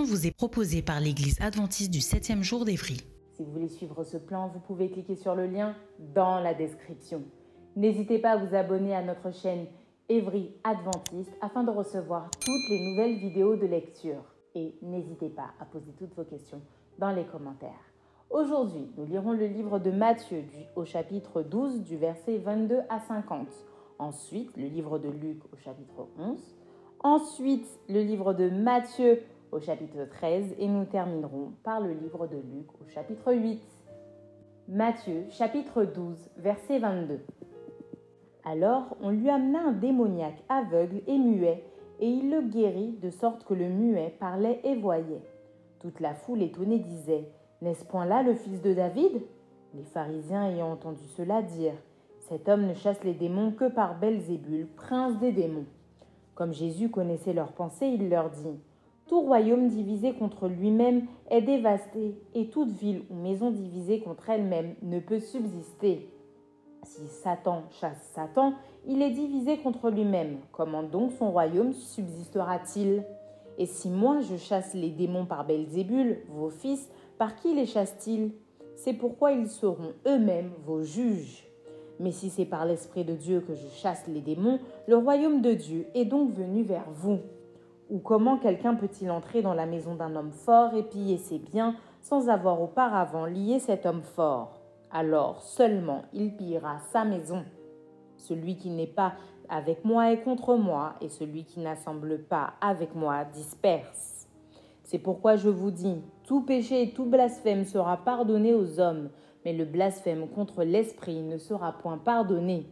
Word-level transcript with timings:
Vous 0.00 0.26
est 0.26 0.34
proposée 0.34 0.80
par 0.80 1.00
l'Église 1.00 1.38
adventiste 1.42 1.90
du 1.90 1.98
7e 1.98 2.42
jour 2.42 2.64
d'Évry. 2.64 2.96
Si 3.36 3.42
vous 3.42 3.52
voulez 3.52 3.68
suivre 3.68 4.02
ce 4.04 4.16
plan, 4.16 4.48
vous 4.48 4.60
pouvez 4.60 4.90
cliquer 4.90 5.16
sur 5.16 5.34
le 5.34 5.46
lien 5.46 5.74
dans 6.14 6.40
la 6.40 6.54
description. 6.54 7.22
N'hésitez 7.76 8.18
pas 8.18 8.32
à 8.32 8.36
vous 8.38 8.54
abonner 8.54 8.94
à 8.94 9.02
notre 9.02 9.32
chaîne 9.34 9.66
Évry 10.08 10.54
Adventiste 10.64 11.32
afin 11.42 11.62
de 11.62 11.70
recevoir 11.70 12.30
toutes 12.40 12.70
les 12.70 12.90
nouvelles 12.90 13.16
vidéos 13.16 13.56
de 13.56 13.66
lecture. 13.66 14.24
Et 14.54 14.74
n'hésitez 14.82 15.28
pas 15.28 15.50
à 15.60 15.66
poser 15.66 15.92
toutes 15.98 16.14
vos 16.14 16.24
questions 16.24 16.62
dans 16.98 17.12
les 17.12 17.24
commentaires. 17.24 17.92
Aujourd'hui, 18.30 18.88
nous 18.96 19.04
lirons 19.04 19.32
le 19.32 19.46
livre 19.46 19.78
de 19.78 19.90
Matthieu 19.90 20.44
au 20.74 20.86
chapitre 20.86 21.42
12 21.42 21.82
du 21.82 21.98
verset 21.98 22.38
22 22.38 22.78
à 22.88 22.98
50. 23.00 23.48
Ensuite, 23.98 24.56
le 24.56 24.68
livre 24.68 24.98
de 24.98 25.08
Luc 25.08 25.42
au 25.52 25.56
chapitre 25.58 26.08
11. 26.18 26.38
Ensuite, 27.00 27.66
le 27.88 28.00
livre 28.00 28.32
de 28.32 28.48
Matthieu 28.48 29.22
au 29.52 29.60
chapitre 29.60 30.06
13 30.10 30.54
et 30.58 30.66
nous 30.66 30.86
terminerons 30.86 31.52
par 31.62 31.80
le 31.80 31.92
livre 31.92 32.26
de 32.26 32.36
Luc 32.36 32.66
au 32.80 32.88
chapitre 32.88 33.34
8. 33.34 33.60
Matthieu 34.68 35.26
chapitre 35.28 35.84
12 35.84 36.30
verset 36.38 36.78
22. 36.78 37.20
Alors 38.44 38.96
on 39.02 39.10
lui 39.10 39.28
amena 39.28 39.60
un 39.60 39.72
démoniaque 39.72 40.42
aveugle 40.48 41.02
et 41.06 41.18
muet, 41.18 41.62
et 42.00 42.08
il 42.08 42.30
le 42.30 42.40
guérit 42.40 42.96
de 43.02 43.10
sorte 43.10 43.44
que 43.44 43.52
le 43.52 43.68
muet 43.68 44.16
parlait 44.18 44.60
et 44.64 44.74
voyait. 44.74 45.22
Toute 45.80 46.00
la 46.00 46.14
foule 46.14 46.42
étonnée 46.42 46.78
disait, 46.78 47.28
N'est-ce 47.60 47.84
point 47.84 48.06
là 48.06 48.22
le 48.22 48.34
fils 48.34 48.62
de 48.62 48.72
David? 48.72 49.20
Les 49.74 49.84
pharisiens 49.84 50.48
ayant 50.48 50.72
entendu 50.72 51.04
cela 51.14 51.42
dirent, 51.42 51.80
Cet 52.20 52.48
homme 52.48 52.66
ne 52.66 52.74
chasse 52.74 53.04
les 53.04 53.14
démons 53.14 53.52
que 53.52 53.68
par 53.68 53.98
Belzébul, 53.98 54.66
prince 54.76 55.18
des 55.18 55.32
démons. 55.32 55.66
Comme 56.34 56.54
Jésus 56.54 56.88
connaissait 56.88 57.34
leurs 57.34 57.52
pensées, 57.52 57.88
il 57.88 58.08
leur 58.08 58.30
dit, 58.30 58.58
tout 59.12 59.20
royaume 59.20 59.68
divisé 59.68 60.14
contre 60.14 60.48
lui-même 60.48 61.04
est 61.28 61.42
dévasté, 61.42 62.14
et 62.34 62.48
toute 62.48 62.70
ville 62.70 63.02
ou 63.10 63.14
maison 63.14 63.50
divisée 63.50 64.00
contre 64.00 64.30
elle-même 64.30 64.74
ne 64.80 65.00
peut 65.00 65.20
subsister. 65.20 66.08
Si 66.82 67.06
Satan 67.08 67.64
chasse 67.72 68.10
Satan, 68.14 68.54
il 68.86 69.02
est 69.02 69.10
divisé 69.10 69.58
contre 69.58 69.90
lui-même. 69.90 70.38
Comment 70.50 70.82
donc 70.82 71.12
son 71.12 71.30
royaume 71.30 71.74
subsistera-t-il? 71.74 73.04
Et 73.58 73.66
si 73.66 73.90
moi 73.90 74.20
je 74.20 74.36
chasse 74.36 74.72
les 74.72 74.88
démons 74.88 75.26
par 75.26 75.44
Belzébul, 75.44 76.20
vos 76.30 76.48
fils, 76.48 76.88
par 77.18 77.36
qui 77.36 77.54
les 77.54 77.66
chassent-ils 77.66 78.32
C'est 78.76 78.94
pourquoi 78.94 79.32
ils 79.32 79.50
seront 79.50 79.92
eux-mêmes 80.06 80.52
vos 80.64 80.84
juges. 80.84 81.46
Mais 82.00 82.12
si 82.12 82.30
c'est 82.30 82.46
par 82.46 82.64
l'Esprit 82.64 83.04
de 83.04 83.14
Dieu 83.14 83.42
que 83.42 83.52
je 83.52 83.68
chasse 83.74 84.06
les 84.08 84.22
démons, 84.22 84.58
le 84.88 84.96
royaume 84.96 85.42
de 85.42 85.52
Dieu 85.52 85.86
est 85.94 86.06
donc 86.06 86.32
venu 86.32 86.62
vers 86.62 86.90
vous. 86.94 87.18
Ou 87.92 87.98
comment 87.98 88.38
quelqu'un 88.38 88.74
peut-il 88.74 89.10
entrer 89.10 89.42
dans 89.42 89.52
la 89.52 89.66
maison 89.66 89.94
d'un 89.94 90.16
homme 90.16 90.32
fort 90.32 90.74
et 90.74 90.82
piller 90.82 91.18
ses 91.18 91.38
biens 91.38 91.76
sans 92.00 92.30
avoir 92.30 92.62
auparavant 92.62 93.26
lié 93.26 93.58
cet 93.58 93.84
homme 93.84 94.00
fort? 94.00 94.62
Alors 94.90 95.42
seulement 95.42 96.00
il 96.14 96.34
pillera 96.34 96.78
sa 96.90 97.04
maison. 97.04 97.44
Celui 98.16 98.56
qui 98.56 98.70
n'est 98.70 98.86
pas 98.86 99.12
avec 99.50 99.84
moi 99.84 100.10
est 100.10 100.22
contre 100.22 100.56
moi, 100.56 100.94
et 101.02 101.10
celui 101.10 101.44
qui 101.44 101.60
n'assemble 101.60 102.22
pas 102.22 102.54
avec 102.62 102.94
moi 102.94 103.26
disperse. 103.26 104.26
C'est 104.84 104.98
pourquoi 104.98 105.36
je 105.36 105.50
vous 105.50 105.70
dis, 105.70 106.00
tout 106.24 106.40
péché 106.40 106.82
et 106.82 106.94
tout 106.94 107.04
blasphème 107.04 107.66
sera 107.66 107.98
pardonné 107.98 108.54
aux 108.54 108.80
hommes, 108.80 109.10
mais 109.44 109.52
le 109.52 109.66
blasphème 109.66 110.28
contre 110.28 110.64
l'Esprit 110.64 111.20
ne 111.20 111.36
sera 111.36 111.72
point 111.72 111.98
pardonné. 111.98 112.66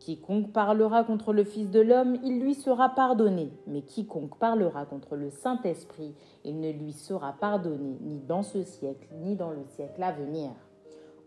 Quiconque 0.00 0.52
parlera 0.52 1.04
contre 1.04 1.32
le 1.32 1.44
Fils 1.44 1.70
de 1.70 1.80
l'homme, 1.80 2.18
il 2.24 2.40
lui 2.40 2.54
sera 2.54 2.88
pardonné, 2.90 3.50
mais 3.66 3.82
quiconque 3.82 4.38
parlera 4.38 4.86
contre 4.86 5.16
le 5.16 5.30
Saint-Esprit, 5.30 6.14
il 6.44 6.60
ne 6.60 6.70
lui 6.70 6.92
sera 6.92 7.32
pardonné 7.32 7.98
ni 8.00 8.20
dans 8.20 8.42
ce 8.42 8.62
siècle, 8.62 9.08
ni 9.22 9.34
dans 9.34 9.50
le 9.50 9.64
siècle 9.66 10.02
à 10.02 10.12
venir. 10.12 10.50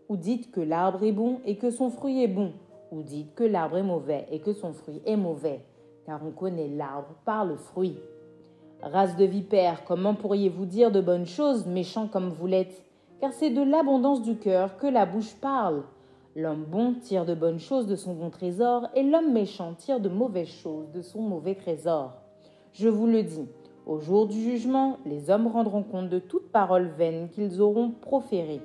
Ou 0.08 0.16
dites 0.16 0.50
que 0.50 0.60
l'arbre 0.60 1.04
est 1.04 1.12
bon 1.12 1.40
et 1.44 1.56
que 1.56 1.70
son 1.70 1.90
fruit 1.90 2.22
est 2.22 2.28
bon, 2.28 2.52
ou 2.90 3.02
dites 3.02 3.34
que 3.34 3.44
l'arbre 3.44 3.76
est 3.76 3.82
mauvais 3.82 4.26
et 4.30 4.40
que 4.40 4.52
son 4.52 4.72
fruit 4.72 5.02
est 5.04 5.16
mauvais, 5.16 5.60
car 6.06 6.20
on 6.26 6.30
connaît 6.30 6.68
l'arbre 6.68 7.14
par 7.24 7.44
le 7.44 7.56
fruit. 7.56 7.98
Race 8.82 9.16
de 9.16 9.24
vipères, 9.24 9.84
comment 9.84 10.14
pourriez-vous 10.14 10.66
dire 10.66 10.90
de 10.90 11.00
bonnes 11.00 11.26
choses, 11.26 11.66
méchants 11.66 12.08
comme 12.08 12.30
vous 12.30 12.46
l'êtes? 12.46 12.82
Car 13.20 13.32
c'est 13.32 13.50
de 13.50 13.62
l'abondance 13.62 14.22
du 14.22 14.36
cœur 14.36 14.76
que 14.76 14.88
la 14.88 15.06
bouche 15.06 15.36
parle. 15.40 15.84
L'homme 16.34 16.64
bon 16.64 16.94
tire 16.94 17.26
de 17.26 17.34
bonnes 17.34 17.58
choses 17.58 17.86
de 17.86 17.94
son 17.94 18.14
bon 18.14 18.30
trésor, 18.30 18.88
et 18.94 19.02
l'homme 19.02 19.34
méchant 19.34 19.74
tire 19.74 20.00
de 20.00 20.08
mauvaises 20.08 20.48
choses 20.48 20.90
de 20.90 21.02
son 21.02 21.20
mauvais 21.20 21.54
trésor. 21.54 22.14
Je 22.72 22.88
vous 22.88 23.06
le 23.06 23.22
dis, 23.22 23.46
au 23.84 23.98
jour 23.98 24.26
du 24.26 24.40
jugement, 24.40 24.96
les 25.04 25.28
hommes 25.28 25.46
rendront 25.46 25.82
compte 25.82 26.08
de 26.08 26.18
toute 26.18 26.50
parole 26.50 26.86
vaine 26.96 27.28
qu'ils 27.28 27.60
auront 27.60 27.90
proférée. 27.90 28.62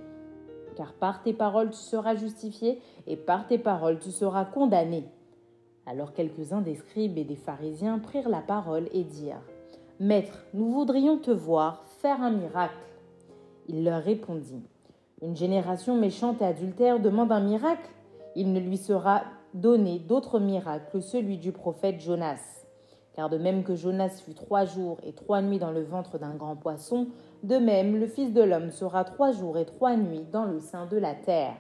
Car 0.77 0.93
par 0.93 1.21
tes 1.23 1.33
paroles 1.33 1.71
tu 1.71 1.79
seras 1.79 2.15
justifié, 2.15 2.79
et 3.05 3.17
par 3.17 3.47
tes 3.47 3.57
paroles 3.57 3.99
tu 3.99 4.11
seras 4.11 4.45
condamné. 4.45 5.03
Alors 5.85 6.13
quelques-uns 6.13 6.61
des 6.61 6.75
scribes 6.75 7.17
et 7.17 7.25
des 7.25 7.35
pharisiens 7.35 7.99
prirent 7.99 8.29
la 8.29 8.41
parole 8.41 8.87
et 8.93 9.03
dirent, 9.03 9.43
Maître, 9.99 10.45
nous 10.53 10.69
voudrions 10.69 11.17
te 11.17 11.31
voir 11.31 11.83
faire 11.85 12.21
un 12.21 12.31
miracle. 12.31 12.77
Il 13.67 13.83
leur 13.83 14.01
répondit, 14.01 14.63
une 15.21 15.35
génération 15.35 15.95
méchante 15.95 16.41
et 16.41 16.45
adultère 16.45 16.99
demande 16.99 17.31
un 17.31 17.39
miracle. 17.39 17.89
Il 18.35 18.53
ne 18.53 18.59
lui 18.59 18.77
sera 18.77 19.23
donné 19.53 19.97
d'autre 19.97 20.39
miracle 20.39 20.85
que 20.93 20.99
celui 20.99 21.37
du 21.37 21.51
prophète 21.51 21.99
Jonas. 21.99 22.39
Car 23.13 23.29
de 23.29 23.39
même 23.39 23.63
que 23.63 23.75
Jonas 23.75 24.21
fut 24.23 24.35
trois 24.35 24.65
jours 24.65 24.99
et 25.01 25.13
trois 25.13 25.41
nuits 25.41 25.57
dans 25.57 25.71
le 25.71 25.81
ventre 25.81 26.19
d'un 26.19 26.35
grand 26.35 26.55
poisson, 26.55 27.07
de 27.41 27.57
même 27.57 27.99
le 27.99 28.05
Fils 28.05 28.31
de 28.31 28.43
l'homme 28.43 28.69
sera 28.69 29.03
trois 29.05 29.31
jours 29.31 29.57
et 29.57 29.65
trois 29.65 29.95
nuits 29.95 30.27
dans 30.31 30.45
le 30.45 30.59
sein 30.59 30.85
de 30.85 30.97
la 30.97 31.15
terre. 31.15 31.55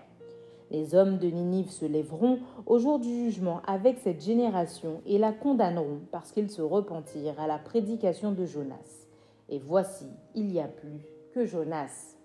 Les 0.69 0.93
hommes 0.93 1.17
de 1.17 1.27
Ninive 1.27 1.71
se 1.71 1.85
lèveront 1.85 2.39
au 2.67 2.77
jour 2.77 2.99
du 2.99 3.09
jugement 3.09 3.61
avec 3.65 3.97
cette 3.97 4.21
génération 4.21 5.01
et 5.07 5.17
la 5.17 5.31
condamneront 5.31 6.01
parce 6.11 6.31
qu'ils 6.31 6.51
se 6.51 6.61
repentirent 6.61 7.39
à 7.39 7.47
la 7.47 7.57
prédication 7.57 8.33
de 8.33 8.45
Jonas. 8.45 9.07
Et 9.49 9.57
voici, 9.57 10.05
il 10.35 10.51
y 10.51 10.59
a 10.59 10.67
plus 10.67 11.07
que 11.33 11.45
Jonas. 11.45 12.16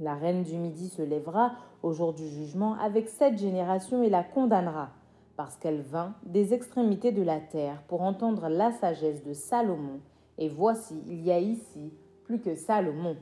La 0.00 0.16
reine 0.16 0.42
du 0.42 0.56
Midi 0.56 0.88
se 0.88 1.02
lèvera 1.02 1.52
au 1.82 1.92
jour 1.92 2.12
du 2.12 2.26
jugement 2.26 2.74
avec 2.80 3.08
cette 3.08 3.38
génération 3.38 4.02
et 4.02 4.10
la 4.10 4.24
condamnera, 4.24 4.88
parce 5.36 5.56
qu'elle 5.56 5.82
vint 5.82 6.14
des 6.24 6.52
extrémités 6.52 7.12
de 7.12 7.22
la 7.22 7.38
terre 7.38 7.80
pour 7.86 8.02
entendre 8.02 8.48
la 8.48 8.72
sagesse 8.72 9.22
de 9.22 9.32
Salomon, 9.32 10.00
et 10.36 10.48
voici, 10.48 11.00
il 11.06 11.22
y 11.22 11.30
a 11.30 11.38
ici 11.38 11.92
plus 12.24 12.40
que 12.40 12.56
Salomon. 12.56 13.16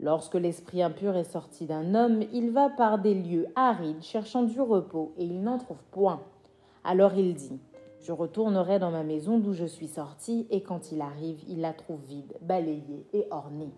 Lorsque 0.00 0.34
l'esprit 0.34 0.82
impur 0.82 1.16
est 1.16 1.30
sorti 1.30 1.66
d'un 1.66 1.94
homme, 1.94 2.22
il 2.32 2.50
va 2.50 2.70
par 2.70 2.98
des 2.98 3.14
lieux 3.14 3.46
arides 3.54 4.02
cherchant 4.02 4.42
du 4.42 4.60
repos, 4.62 5.12
et 5.18 5.24
il 5.24 5.42
n'en 5.42 5.58
trouve 5.58 5.82
point. 5.90 6.22
Alors 6.82 7.14
il 7.14 7.34
dit, 7.34 7.60
Je 8.00 8.12
retournerai 8.12 8.78
dans 8.78 8.90
ma 8.90 9.02
maison 9.02 9.38
d'où 9.38 9.52
je 9.52 9.66
suis 9.66 9.88
sorti, 9.88 10.46
et 10.50 10.62
quand 10.62 10.92
il 10.92 11.02
arrive, 11.02 11.42
il 11.46 11.60
la 11.60 11.74
trouve 11.74 12.00
vide, 12.06 12.38
balayée 12.40 13.06
et 13.12 13.26
ornée. 13.30 13.72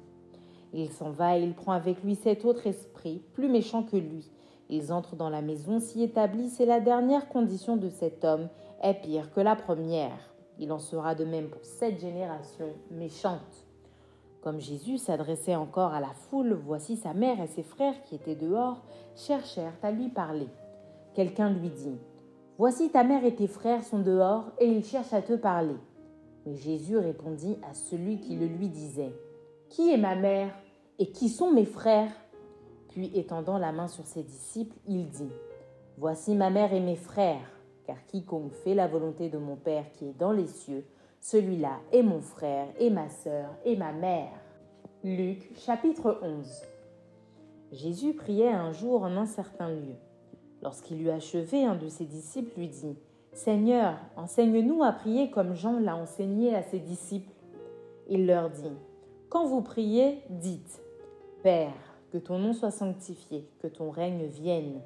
Il 0.78 0.90
s'en 0.90 1.10
va 1.10 1.38
et 1.38 1.42
il 1.42 1.54
prend 1.54 1.72
avec 1.72 2.04
lui 2.04 2.14
cet 2.16 2.44
autre 2.44 2.66
esprit, 2.66 3.22
plus 3.32 3.48
méchant 3.48 3.82
que 3.82 3.96
lui. 3.96 4.30
Ils 4.68 4.92
entrent 4.92 5.16
dans 5.16 5.30
la 5.30 5.40
maison, 5.40 5.80
s'y 5.80 6.02
établissent, 6.02 6.60
et 6.60 6.66
la 6.66 6.80
dernière 6.80 7.30
condition 7.30 7.78
de 7.78 7.88
cet 7.88 8.26
homme 8.26 8.50
est 8.82 9.00
pire 9.00 9.32
que 9.32 9.40
la 9.40 9.56
première. 9.56 10.18
Il 10.58 10.70
en 10.72 10.78
sera 10.78 11.14
de 11.14 11.24
même 11.24 11.48
pour 11.48 11.64
cette 11.64 11.98
génération 11.98 12.66
méchante. 12.90 13.66
Comme 14.42 14.60
Jésus 14.60 14.98
s'adressait 14.98 15.56
encore 15.56 15.94
à 15.94 16.00
la 16.00 16.12
foule, 16.12 16.52
voici 16.52 16.96
sa 16.96 17.14
mère 17.14 17.40
et 17.40 17.46
ses 17.46 17.62
frères 17.62 18.02
qui 18.02 18.14
étaient 18.14 18.34
dehors 18.34 18.82
cherchèrent 19.14 19.78
à 19.82 19.90
lui 19.90 20.10
parler. 20.10 20.48
Quelqu'un 21.14 21.48
lui 21.48 21.70
dit 21.70 21.96
Voici 22.58 22.90
ta 22.90 23.02
mère 23.02 23.24
et 23.24 23.34
tes 23.34 23.48
frères 23.48 23.82
sont 23.82 24.00
dehors 24.00 24.52
et 24.58 24.66
ils 24.66 24.84
cherchent 24.84 25.14
à 25.14 25.22
te 25.22 25.32
parler. 25.32 25.76
Mais 26.44 26.54
Jésus 26.54 26.98
répondit 26.98 27.56
à 27.66 27.72
celui 27.72 28.20
qui 28.20 28.36
le 28.36 28.46
lui 28.46 28.68
disait, 28.68 29.14
Qui 29.70 29.90
est 29.90 29.98
ma 29.98 30.14
mère? 30.14 30.52
Et 30.98 31.10
qui 31.10 31.28
sont 31.28 31.52
mes 31.52 31.64
frères? 31.64 32.12
Puis 32.88 33.10
étendant 33.14 33.58
la 33.58 33.72
main 33.72 33.88
sur 33.88 34.06
ses 34.06 34.22
disciples, 34.22 34.76
il 34.86 35.08
dit, 35.08 35.30
Voici 35.98 36.34
ma 36.34 36.50
mère 36.50 36.72
et 36.72 36.80
mes 36.80 36.96
frères, 36.96 37.50
car 37.86 37.96
quiconque 38.06 38.52
fait 38.52 38.74
la 38.74 38.86
volonté 38.86 39.28
de 39.28 39.38
mon 39.38 39.56
Père 39.56 39.90
qui 39.92 40.06
est 40.06 40.18
dans 40.18 40.32
les 40.32 40.46
cieux, 40.46 40.84
celui-là 41.20 41.80
est 41.92 42.02
mon 42.02 42.20
frère 42.20 42.68
et 42.78 42.90
ma 42.90 43.08
sœur 43.08 43.50
et 43.64 43.76
ma 43.76 43.92
mère. 43.92 44.32
Luc 45.04 45.50
chapitre 45.58 46.18
11 46.22 46.62
Jésus 47.72 48.12
priait 48.12 48.52
un 48.52 48.72
jour 48.72 49.02
en 49.02 49.16
un 49.16 49.26
certain 49.26 49.68
lieu. 49.68 49.96
Lorsqu'il 50.62 51.02
eut 51.02 51.10
achevé, 51.10 51.64
un 51.64 51.76
de 51.76 51.88
ses 51.88 52.04
disciples 52.04 52.58
lui 52.58 52.68
dit 52.68 52.96
Seigneur, 53.32 53.96
enseigne-nous 54.16 54.82
à 54.82 54.92
prier 54.92 55.30
comme 55.30 55.54
Jean 55.54 55.78
l'a 55.80 55.96
enseigné 55.96 56.54
à 56.54 56.62
ses 56.62 56.78
disciples. 56.78 57.32
Il 58.08 58.26
leur 58.26 58.50
dit 58.50 58.72
Quand 59.28 59.46
vous 59.46 59.62
priez, 59.62 60.22
dites 60.30 60.80
Père, 61.46 61.70
que 62.10 62.18
ton 62.18 62.40
nom 62.40 62.52
soit 62.52 62.72
sanctifié, 62.72 63.48
que 63.60 63.68
ton 63.68 63.92
règne 63.92 64.26
vienne. 64.26 64.80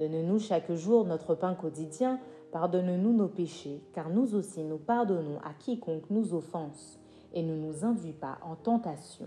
Donne-nous 0.00 0.38
chaque 0.38 0.72
jour 0.72 1.04
notre 1.04 1.34
pain 1.34 1.54
quotidien, 1.54 2.18
pardonne-nous 2.50 3.12
nos 3.12 3.28
péchés, 3.28 3.82
car 3.92 4.08
nous 4.08 4.34
aussi 4.34 4.64
nous 4.64 4.78
pardonnons 4.78 5.38
à 5.44 5.52
quiconque 5.52 6.08
nous 6.08 6.32
offense, 6.32 6.98
et 7.34 7.42
ne 7.42 7.54
nous 7.54 7.84
induis 7.84 8.14
pas 8.14 8.38
en 8.40 8.56
tentation. 8.56 9.26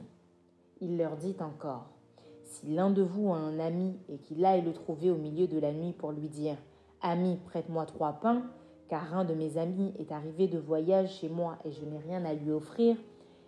Il 0.80 0.98
leur 0.98 1.18
dit 1.18 1.36
encore 1.40 1.86
si 2.46 2.66
l'un 2.66 2.90
de 2.90 3.04
vous 3.04 3.32
a 3.32 3.38
un 3.38 3.60
ami 3.60 4.00
et 4.10 4.18
qu'il 4.18 4.44
aille 4.44 4.64
le 4.64 4.74
trouver 4.74 5.12
au 5.12 5.18
milieu 5.18 5.46
de 5.46 5.60
la 5.60 5.74
nuit 5.74 5.94
pour 5.94 6.12
lui 6.12 6.30
dire 6.30 6.58
Ami, 7.04 7.38
prête-moi 7.46 7.86
trois 7.86 8.14
pains, 8.14 8.42
car 8.90 9.16
un 9.16 9.24
de 9.24 9.36
mes 9.36 9.60
amis 9.60 9.94
est 10.00 10.12
arrivé 10.12 10.48
de 10.48 10.58
voyage 10.58 11.20
chez 11.20 11.30
moi 11.30 11.60
et 11.64 11.72
je 11.74 11.86
n'ai 11.86 12.00
rien 12.00 12.26
à 12.26 12.34
lui 12.34 12.50
offrir, 12.50 12.98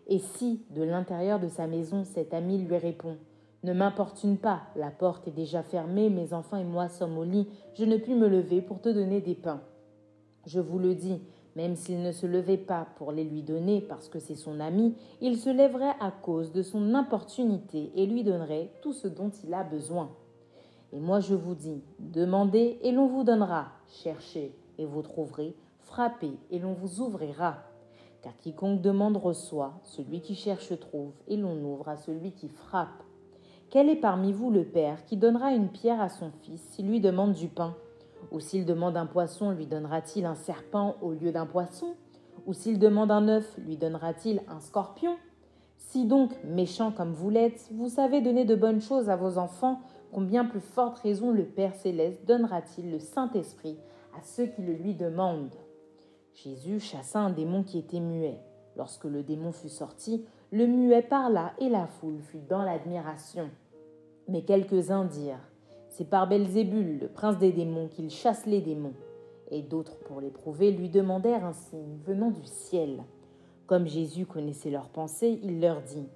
et 0.08 0.20
si, 0.20 0.62
de 0.72 0.84
l'intérieur 0.84 1.40
de 1.40 1.48
sa 1.48 1.68
maison, 1.68 2.04
cet 2.04 2.34
ami 2.34 2.58
lui 2.58 2.78
répond 2.78 3.18
Ne 3.64 3.74
m'importune 3.74 4.38
pas, 4.38 4.62
la 4.76 4.92
porte 4.92 5.28
est 5.28 5.32
déjà 5.32 5.64
fermée, 5.64 6.10
mes 6.10 6.34
enfants 6.34 6.58
et 6.58 6.66
moi 6.66 6.90
sommes 6.90 7.18
au 7.18 7.24
lit, 7.24 7.48
je 7.76 7.86
ne 7.86 7.98
puis 7.98 8.14
me 8.14 8.28
lever 8.28 8.62
pour 8.62 8.82
te 8.82 8.90
donner 8.90 9.22
des 9.22 9.36
pains. 9.36 9.62
Je 10.46 10.60
vous 10.60 10.78
le 10.78 10.94
dis, 10.94 11.22
même 11.56 11.76
s'il 11.76 12.02
ne 12.02 12.12
se 12.12 12.26
levait 12.26 12.58
pas 12.58 12.88
pour 12.98 13.12
les 13.12 13.24
lui 13.24 13.44
donner 13.44 13.82
parce 13.82 14.10
que 14.10 14.20
c'est 14.20 14.36
son 14.36 14.60
ami, 14.60 14.96
il 15.22 15.38
se 15.38 15.50
lèverait 15.50 15.96
à 16.00 16.12
cause 16.12 16.52
de 16.52 16.64
son 16.64 16.96
importunité 16.96 17.92
et 17.96 18.06
lui 18.06 18.24
donnerait 18.24 18.72
tout 18.82 18.94
ce 18.94 19.08
dont 19.08 19.32
il 19.44 19.54
a 19.54 19.64
besoin. 19.64 20.10
Et 20.92 21.00
moi 21.00 21.20
je 21.20 21.34
vous 21.34 21.56
dis, 21.56 21.82
demandez 22.00 22.80
et 22.82 22.92
l'on 22.92 23.08
vous 23.08 23.24
donnera, 23.24 23.68
cherchez 23.88 24.54
et 24.78 24.86
vous 24.86 25.02
trouverez, 25.02 25.56
frappez 25.80 26.34
et 26.52 26.60
l'on 26.60 26.74
vous 26.74 27.02
ouvrira. 27.02 27.58
Car 28.24 28.38
quiconque 28.38 28.82
demande 28.82 29.18
reçoit, 29.18 29.74
celui 29.84 30.22
qui 30.22 30.34
cherche 30.34 30.80
trouve, 30.80 31.12
et 31.28 31.36
l'on 31.36 31.62
ouvre 31.62 31.90
à 31.90 31.98
celui 31.98 32.32
qui 32.32 32.48
frappe. 32.48 33.04
Quel 33.70 33.90
est 33.90 33.98
parmi 33.98 34.32
vous 34.32 34.50
le 34.50 34.64
Père 34.64 35.04
qui 35.04 35.18
donnera 35.18 35.52
une 35.52 35.68
pierre 35.68 36.00
à 36.00 36.08
son 36.08 36.32
fils 36.42 36.62
s'il 36.62 36.88
lui 36.88 37.02
demande 37.02 37.34
du 37.34 37.50
pain? 37.50 37.76
Ou 38.32 38.40
s'il 38.40 38.66
demande 38.66 38.96
un 38.96 39.08
poisson, 39.08 39.52
lui 39.52 39.66
donnera-t-il 39.66 40.26
un 40.26 40.36
serpent 40.36 40.96
au 41.02 41.12
lieu 41.12 41.34
d'un 41.34 41.46
poisson? 41.46 41.96
Ou 42.46 42.54
s'il 42.54 42.80
demande 42.80 43.12
un 43.12 43.28
œuf, 43.28 43.58
lui 43.58 43.76
donnera-t-il 43.76 44.42
un 44.48 44.62
scorpion? 44.62 45.18
Si 45.76 46.06
donc, 46.06 46.32
méchant 46.46 46.94
comme 46.94 47.12
vous 47.12 47.30
l'êtes, 47.30 47.68
vous 47.74 47.90
savez 47.90 48.22
donner 48.22 48.46
de 48.46 48.56
bonnes 48.56 48.82
choses 48.82 49.10
à 49.10 49.18
vos 49.18 49.38
enfants, 49.38 49.82
combien 50.14 50.46
plus 50.46 50.62
forte 50.62 51.00
raison 51.00 51.32
le 51.32 51.44
Père 51.44 51.76
céleste 51.76 52.26
donnera-t-il 52.26 52.90
le 52.90 53.00
Saint-Esprit 53.00 53.78
à 54.18 54.24
ceux 54.24 54.46
qui 54.46 54.62
le 54.62 54.74
lui 54.74 54.94
demandent? 54.94 55.58
Jésus 56.34 56.80
chassa 56.80 57.20
un 57.20 57.30
démon 57.30 57.64
qui 57.64 57.78
était 57.78 58.00
muet. 58.00 58.40
Lorsque 58.76 59.06
le 59.06 59.24
démon 59.24 59.52
fut 59.52 59.70
sorti, 59.70 60.26
le 60.52 60.66
muet 60.68 61.04
parla 61.04 61.54
et 61.60 61.70
la 61.70 61.88
foule 61.88 62.20
fut 62.20 62.42
dans 62.50 62.64
l'admiration. 62.64 63.50
Mais 64.28 64.44
quelques-uns 64.44 65.06
dirent 65.06 65.50
c'est 65.96 66.10
par 66.10 66.28
Belzébul, 66.28 66.98
le 67.02 67.08
prince 67.08 67.38
des 67.38 67.52
démons, 67.52 67.88
qu'il 67.88 68.10
chasse 68.10 68.48
les 68.48 68.62
démons. 68.62 68.96
Et 69.52 69.62
d'autres, 69.62 70.00
pour 70.06 70.22
l'éprouver, 70.22 70.72
lui 70.72 70.90
demandèrent 70.90 71.46
un 71.46 71.54
signe 71.54 72.00
venant 72.04 72.32
du 72.32 72.46
ciel. 72.46 73.04
Comme 73.68 73.86
Jésus 73.86 74.26
connaissait 74.26 74.72
leurs 74.72 74.90
pensées, 74.90 75.40
il 75.44 75.62
leur 75.62 75.84
dit 75.84 76.08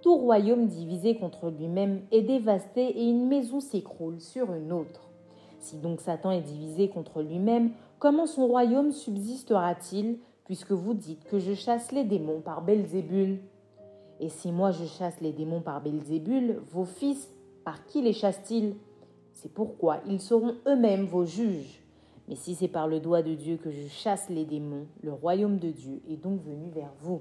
Tout 0.00 0.16
royaume 0.16 0.68
divisé 0.68 1.18
contre 1.18 1.50
lui-même 1.50 2.00
est 2.12 2.22
dévasté 2.22 2.98
et 2.98 3.10
une 3.10 3.28
maison 3.28 3.60
s'écroule 3.60 4.22
sur 4.22 4.54
une 4.54 4.72
autre. 4.72 5.10
Si 5.58 5.76
donc 5.76 6.00
Satan 6.00 6.30
est 6.30 6.40
divisé 6.40 6.88
contre 6.88 7.20
lui-même, 7.20 7.72
comment 8.00 8.26
son 8.26 8.48
royaume 8.48 8.90
subsistera-t-il, 8.90 10.18
puisque 10.46 10.72
vous 10.72 10.94
dites 10.94 11.22
que 11.24 11.38
je 11.38 11.54
chasse 11.54 11.92
les 11.92 12.02
démons 12.02 12.40
par 12.40 12.62
Belzébul? 12.62 13.38
Et 14.18 14.28
si 14.28 14.50
moi 14.50 14.72
je 14.72 14.86
chasse 14.86 15.20
les 15.20 15.32
démons 15.32 15.60
par 15.60 15.80
Belzébul, 15.80 16.60
vos 16.72 16.86
fils, 16.86 17.30
par 17.64 17.84
qui 17.84 18.02
les 18.02 18.14
chassent-ils? 18.14 18.74
C'est 19.34 19.52
pourquoi 19.52 19.98
ils 20.08 20.20
seront 20.20 20.56
eux-mêmes 20.66 21.04
vos 21.04 21.24
juges. 21.24 21.82
Mais 22.26 22.34
si 22.34 22.54
c'est 22.54 22.68
par 22.68 22.88
le 22.88 23.00
doigt 23.00 23.22
de 23.22 23.34
Dieu 23.34 23.58
que 23.58 23.70
je 23.70 23.86
chasse 23.88 24.28
les 24.30 24.44
démons, 24.44 24.86
le 25.02 25.12
royaume 25.12 25.58
de 25.58 25.70
Dieu 25.70 26.00
est 26.08 26.16
donc 26.16 26.42
venu 26.42 26.70
vers 26.70 26.92
vous. 27.00 27.20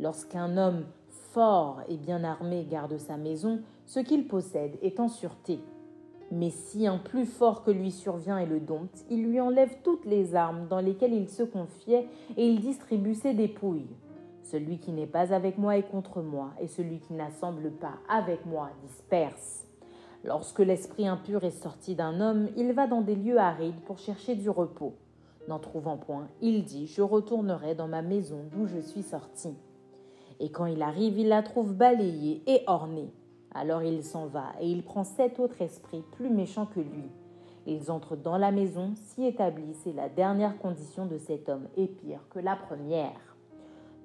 Lorsqu'un 0.00 0.56
homme 0.56 0.84
fort 1.08 1.80
et 1.88 1.96
bien 1.96 2.24
armé 2.24 2.66
garde 2.68 2.98
sa 2.98 3.16
maison, 3.16 3.60
ce 3.86 4.00
qu'il 4.00 4.26
possède 4.26 4.76
est 4.82 4.98
en 4.98 5.08
sûreté. 5.08 5.60
Mais 6.34 6.50
si 6.50 6.88
un 6.88 6.98
plus 6.98 7.26
fort 7.26 7.62
que 7.62 7.70
lui 7.70 7.92
survient 7.92 8.38
et 8.38 8.46
le 8.46 8.58
dompte, 8.58 9.04
il 9.08 9.22
lui 9.22 9.38
enlève 9.38 9.76
toutes 9.84 10.04
les 10.04 10.34
armes 10.34 10.66
dans 10.68 10.80
lesquelles 10.80 11.14
il 11.14 11.28
se 11.28 11.44
confiait 11.44 12.08
et 12.36 12.48
il 12.48 12.58
distribue 12.58 13.14
ses 13.14 13.34
dépouilles. 13.34 13.86
Celui 14.42 14.78
qui 14.78 14.90
n'est 14.90 15.06
pas 15.06 15.32
avec 15.32 15.58
moi 15.58 15.78
est 15.78 15.88
contre 15.88 16.22
moi, 16.22 16.50
et 16.60 16.66
celui 16.66 16.98
qui 16.98 17.12
n'assemble 17.12 17.70
pas 17.70 17.94
avec 18.08 18.46
moi 18.46 18.70
disperse. 18.82 19.64
Lorsque 20.24 20.58
l'esprit 20.58 21.06
impur 21.06 21.44
est 21.44 21.62
sorti 21.62 21.94
d'un 21.94 22.20
homme, 22.20 22.48
il 22.56 22.72
va 22.72 22.88
dans 22.88 23.00
des 23.00 23.14
lieux 23.14 23.38
arides 23.38 23.80
pour 23.86 23.98
chercher 23.98 24.34
du 24.34 24.50
repos. 24.50 24.94
N'en 25.46 25.60
trouvant 25.60 25.98
point, 25.98 26.26
il 26.40 26.64
dit 26.64 26.88
Je 26.88 27.02
retournerai 27.02 27.76
dans 27.76 27.88
ma 27.88 28.02
maison 28.02 28.40
d'où 28.50 28.66
je 28.66 28.80
suis 28.80 29.04
sorti. 29.04 29.54
Et 30.40 30.50
quand 30.50 30.66
il 30.66 30.82
arrive, 30.82 31.16
il 31.16 31.28
la 31.28 31.44
trouve 31.44 31.74
balayée 31.74 32.42
et 32.48 32.64
ornée. 32.66 33.12
Alors 33.54 33.82
il 33.82 34.02
s'en 34.02 34.26
va 34.26 34.52
et 34.60 34.68
il 34.68 34.82
prend 34.82 35.04
sept 35.04 35.38
autres 35.38 35.62
esprits 35.62 36.02
plus 36.12 36.30
méchants 36.30 36.66
que 36.66 36.80
lui. 36.80 37.08
Ils 37.66 37.90
entrent 37.90 38.16
dans 38.16 38.36
la 38.36 38.50
maison, 38.50 38.92
s'y 38.94 39.24
établissent 39.24 39.86
et 39.86 39.92
la 39.92 40.08
dernière 40.08 40.58
condition 40.58 41.06
de 41.06 41.16
cet 41.16 41.48
homme 41.48 41.68
est 41.76 41.86
pire 41.86 42.26
que 42.30 42.40
la 42.40 42.56
première. 42.56 43.36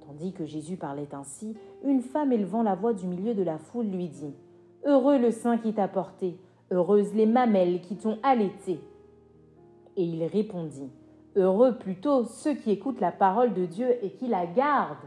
Tandis 0.05 0.31
que 0.31 0.45
Jésus 0.45 0.77
parlait 0.77 1.13
ainsi, 1.13 1.57
une 1.83 2.01
femme 2.01 2.31
élevant 2.31 2.63
la 2.63 2.75
voix 2.75 2.93
du 2.93 3.05
milieu 3.05 3.33
de 3.33 3.43
la 3.43 3.57
foule 3.57 3.87
lui 3.87 4.07
dit 4.07 4.33
Heureux 4.85 5.17
le 5.17 5.31
sein 5.31 5.57
qui 5.57 5.73
t'a 5.73 5.87
porté, 5.87 6.39
heureuses 6.71 7.13
les 7.13 7.25
mamelles 7.25 7.81
qui 7.81 7.97
t'ont 7.97 8.17
allaité. 8.23 8.79
Et 9.97 10.03
il 10.03 10.23
répondit, 10.25 10.89
Heureux 11.35 11.77
plutôt 11.77 12.23
ceux 12.23 12.53
qui 12.53 12.71
écoutent 12.71 13.01
la 13.01 13.11
parole 13.11 13.53
de 13.53 13.65
Dieu 13.65 14.03
et 14.03 14.11
qui 14.11 14.27
la 14.27 14.45
gardent. 14.45 14.97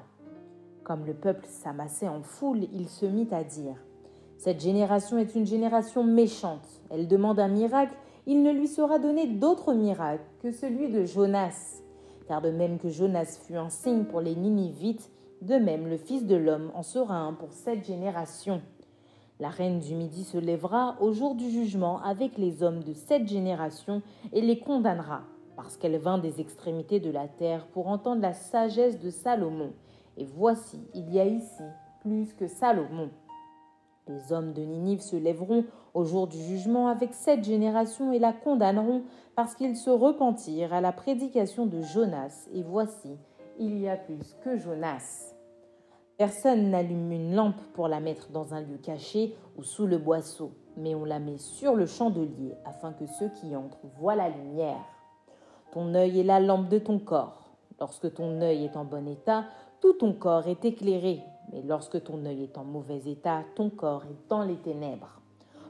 Comme 0.85 1.07
le 1.07 1.15
peuple 1.15 1.47
s'amassait 1.47 2.09
en 2.09 2.23
foule, 2.23 2.65
il 2.73 2.89
se 2.89 3.07
mit 3.07 3.29
à 3.33 3.45
dire, 3.45 3.77
Cette 4.43 4.61
génération 4.61 5.19
est 5.19 5.37
une 5.37 5.47
génération 5.47 6.03
méchante, 6.03 6.67
elle 6.91 7.07
demande 7.07 7.39
un 7.39 7.47
miracle, 7.47 7.95
il 8.27 8.43
ne 8.43 8.51
lui 8.51 8.67
sera 8.67 8.99
donné 8.99 9.29
d'autre 9.29 9.73
miracle 9.73 10.25
que 10.43 10.51
celui 10.51 10.91
de 10.91 11.05
Jonas. 11.05 11.81
Car 12.27 12.43
de 12.43 12.51
même 12.51 12.81
que 12.81 12.89
Jonas 12.89 13.39
fut 13.47 13.55
un 13.55 13.69
signe 13.69 14.03
pour 14.03 14.21
les 14.21 14.35
Ninivites, 14.35 15.13
de 15.43 15.55
même 15.55 15.87
le 15.87 15.97
Fils 15.97 16.27
de 16.27 16.35
l'homme 16.35 16.73
en 16.75 16.83
sera 16.83 17.19
un 17.19 17.35
pour 17.35 17.53
cette 17.53 17.87
génération. 17.87 18.61
La 19.39 19.49
reine 19.49 19.79
du 19.79 19.95
Midi 19.95 20.25
se 20.25 20.39
lèvera 20.39 20.97
au 20.99 21.13
jour 21.13 21.37
du 21.37 21.49
jugement 21.49 22.03
avec 22.03 22.37
les 22.37 22.65
hommes 22.65 22.83
de 22.83 22.95
cette 22.95 23.29
génération 23.29 24.03
et 24.33 24.41
les 24.41 24.59
condamnera, 24.59 25.23
parce 25.55 25.77
qu'elle 25.77 25.99
vint 25.99 26.19
des 26.19 26.41
extrémités 26.41 26.99
de 26.99 27.13
la 27.13 27.29
terre 27.29 27.69
pour 27.69 27.87
entendre 27.87 28.23
la 28.23 28.33
sagesse 28.33 28.99
de 28.99 29.11
Salomon. 29.11 29.71
Et 30.17 30.25
voici, 30.25 30.81
il 30.95 31.15
y 31.15 31.21
a 31.21 31.27
ici 31.27 31.63
plus 32.01 32.35
que 32.35 32.49
Salomon. 32.49 33.11
Les 34.09 34.33
hommes 34.33 34.53
de 34.53 34.63
Ninive 34.63 35.01
se 35.01 35.15
lèveront 35.15 35.65
au 35.95 36.05
jour 36.05 36.27
du 36.27 36.37
jugement 36.37 36.89
avec 36.89 37.15
cette 37.15 37.45
génération 37.45 38.13
et 38.13 38.19
la 38.19 38.33
condamneront 38.33 39.03
parce 39.37 39.55
qu'ils 39.55 39.77
se 39.77 39.91
repentirent 39.91 40.73
à 40.73 40.81
la 40.81 40.93
prédication 40.93 41.67
de 41.67 41.81
Jonas. 41.83 42.49
Et 42.53 42.63
voici, 42.63 43.17
il 43.61 43.79
y 43.79 43.89
a 43.89 43.97
plus 43.97 44.37
que 44.43 44.57
Jonas. 44.57 45.35
Personne 46.19 46.71
n'allume 46.71 47.13
une 47.13 47.35
lampe 47.35 47.61
pour 47.75 47.87
la 47.87 48.01
mettre 48.01 48.31
dans 48.31 48.55
un 48.55 48.61
lieu 48.61 48.77
caché 48.83 49.37
ou 49.57 49.63
sous 49.63 49.87
le 49.87 49.99
boisseau, 49.99 50.53
mais 50.77 50.95
on 50.95 51.05
la 51.05 51.21
met 51.21 51.39
sur 51.39 51.75
le 51.75 51.87
chandelier 51.87 52.55
afin 52.65 52.93
que 52.93 53.07
ceux 53.07 53.29
qui 53.29 53.55
entrent 53.55 53.87
voient 53.99 54.17
la 54.17 54.29
lumière. 54.29 54.85
Ton 55.71 55.95
œil 55.95 56.21
est 56.21 56.25
la 56.25 56.41
lampe 56.41 56.69
de 56.69 56.79
ton 56.79 56.99
corps. 56.99 57.53
Lorsque 57.79 58.13
ton 58.15 58.41
œil 58.41 58.65
est 58.65 58.77
en 58.77 58.85
bon 58.85 59.09
état, 59.09 59.45
tout 59.81 59.95
ton 59.95 60.13
corps 60.13 60.49
est 60.49 60.65
éclairé, 60.65 61.23
mais 61.53 61.63
lorsque 61.63 62.03
ton 62.03 62.25
œil 62.25 62.45
est 62.45 62.59
en 62.59 62.65
mauvais 62.65 63.03
état, 63.07 63.43
ton 63.55 63.71
corps 63.71 64.05
est 64.05 64.29
dans 64.29 64.43
les 64.43 64.57
ténèbres. 64.57 65.21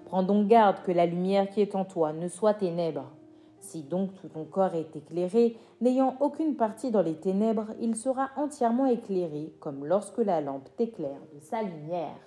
Prends 0.07 0.23
donc 0.23 0.47
garde 0.47 0.83
que 0.83 0.93
la 0.93 1.07
lumière 1.07 1.49
qui 1.49 1.61
est 1.61 1.75
en 1.75 1.85
toi 1.85 2.13
ne 2.13 2.29
soit 2.29 2.55
ténèbre. 2.55 3.11
Si 3.61 3.83
donc 3.83 4.15
tout 4.15 4.29
ton 4.29 4.45
corps 4.45 4.75
est 4.75 4.95
éclairé, 4.95 5.57
n'ayant 5.81 6.17
aucune 6.21 6.57
partie 6.57 6.91
dans 6.91 7.03
les 7.03 7.15
ténèbres, 7.15 7.69
il 7.81 7.97
sera 7.97 8.31
entièrement 8.37 8.87
éclairé, 8.87 9.53
comme 9.61 9.87
lorsque 9.87 10.19
la 10.19 10.41
lampe 10.41 10.69
t'éclaire 10.77 11.21
de 11.35 11.41
sa 11.41 11.63
lumière. 11.63 12.19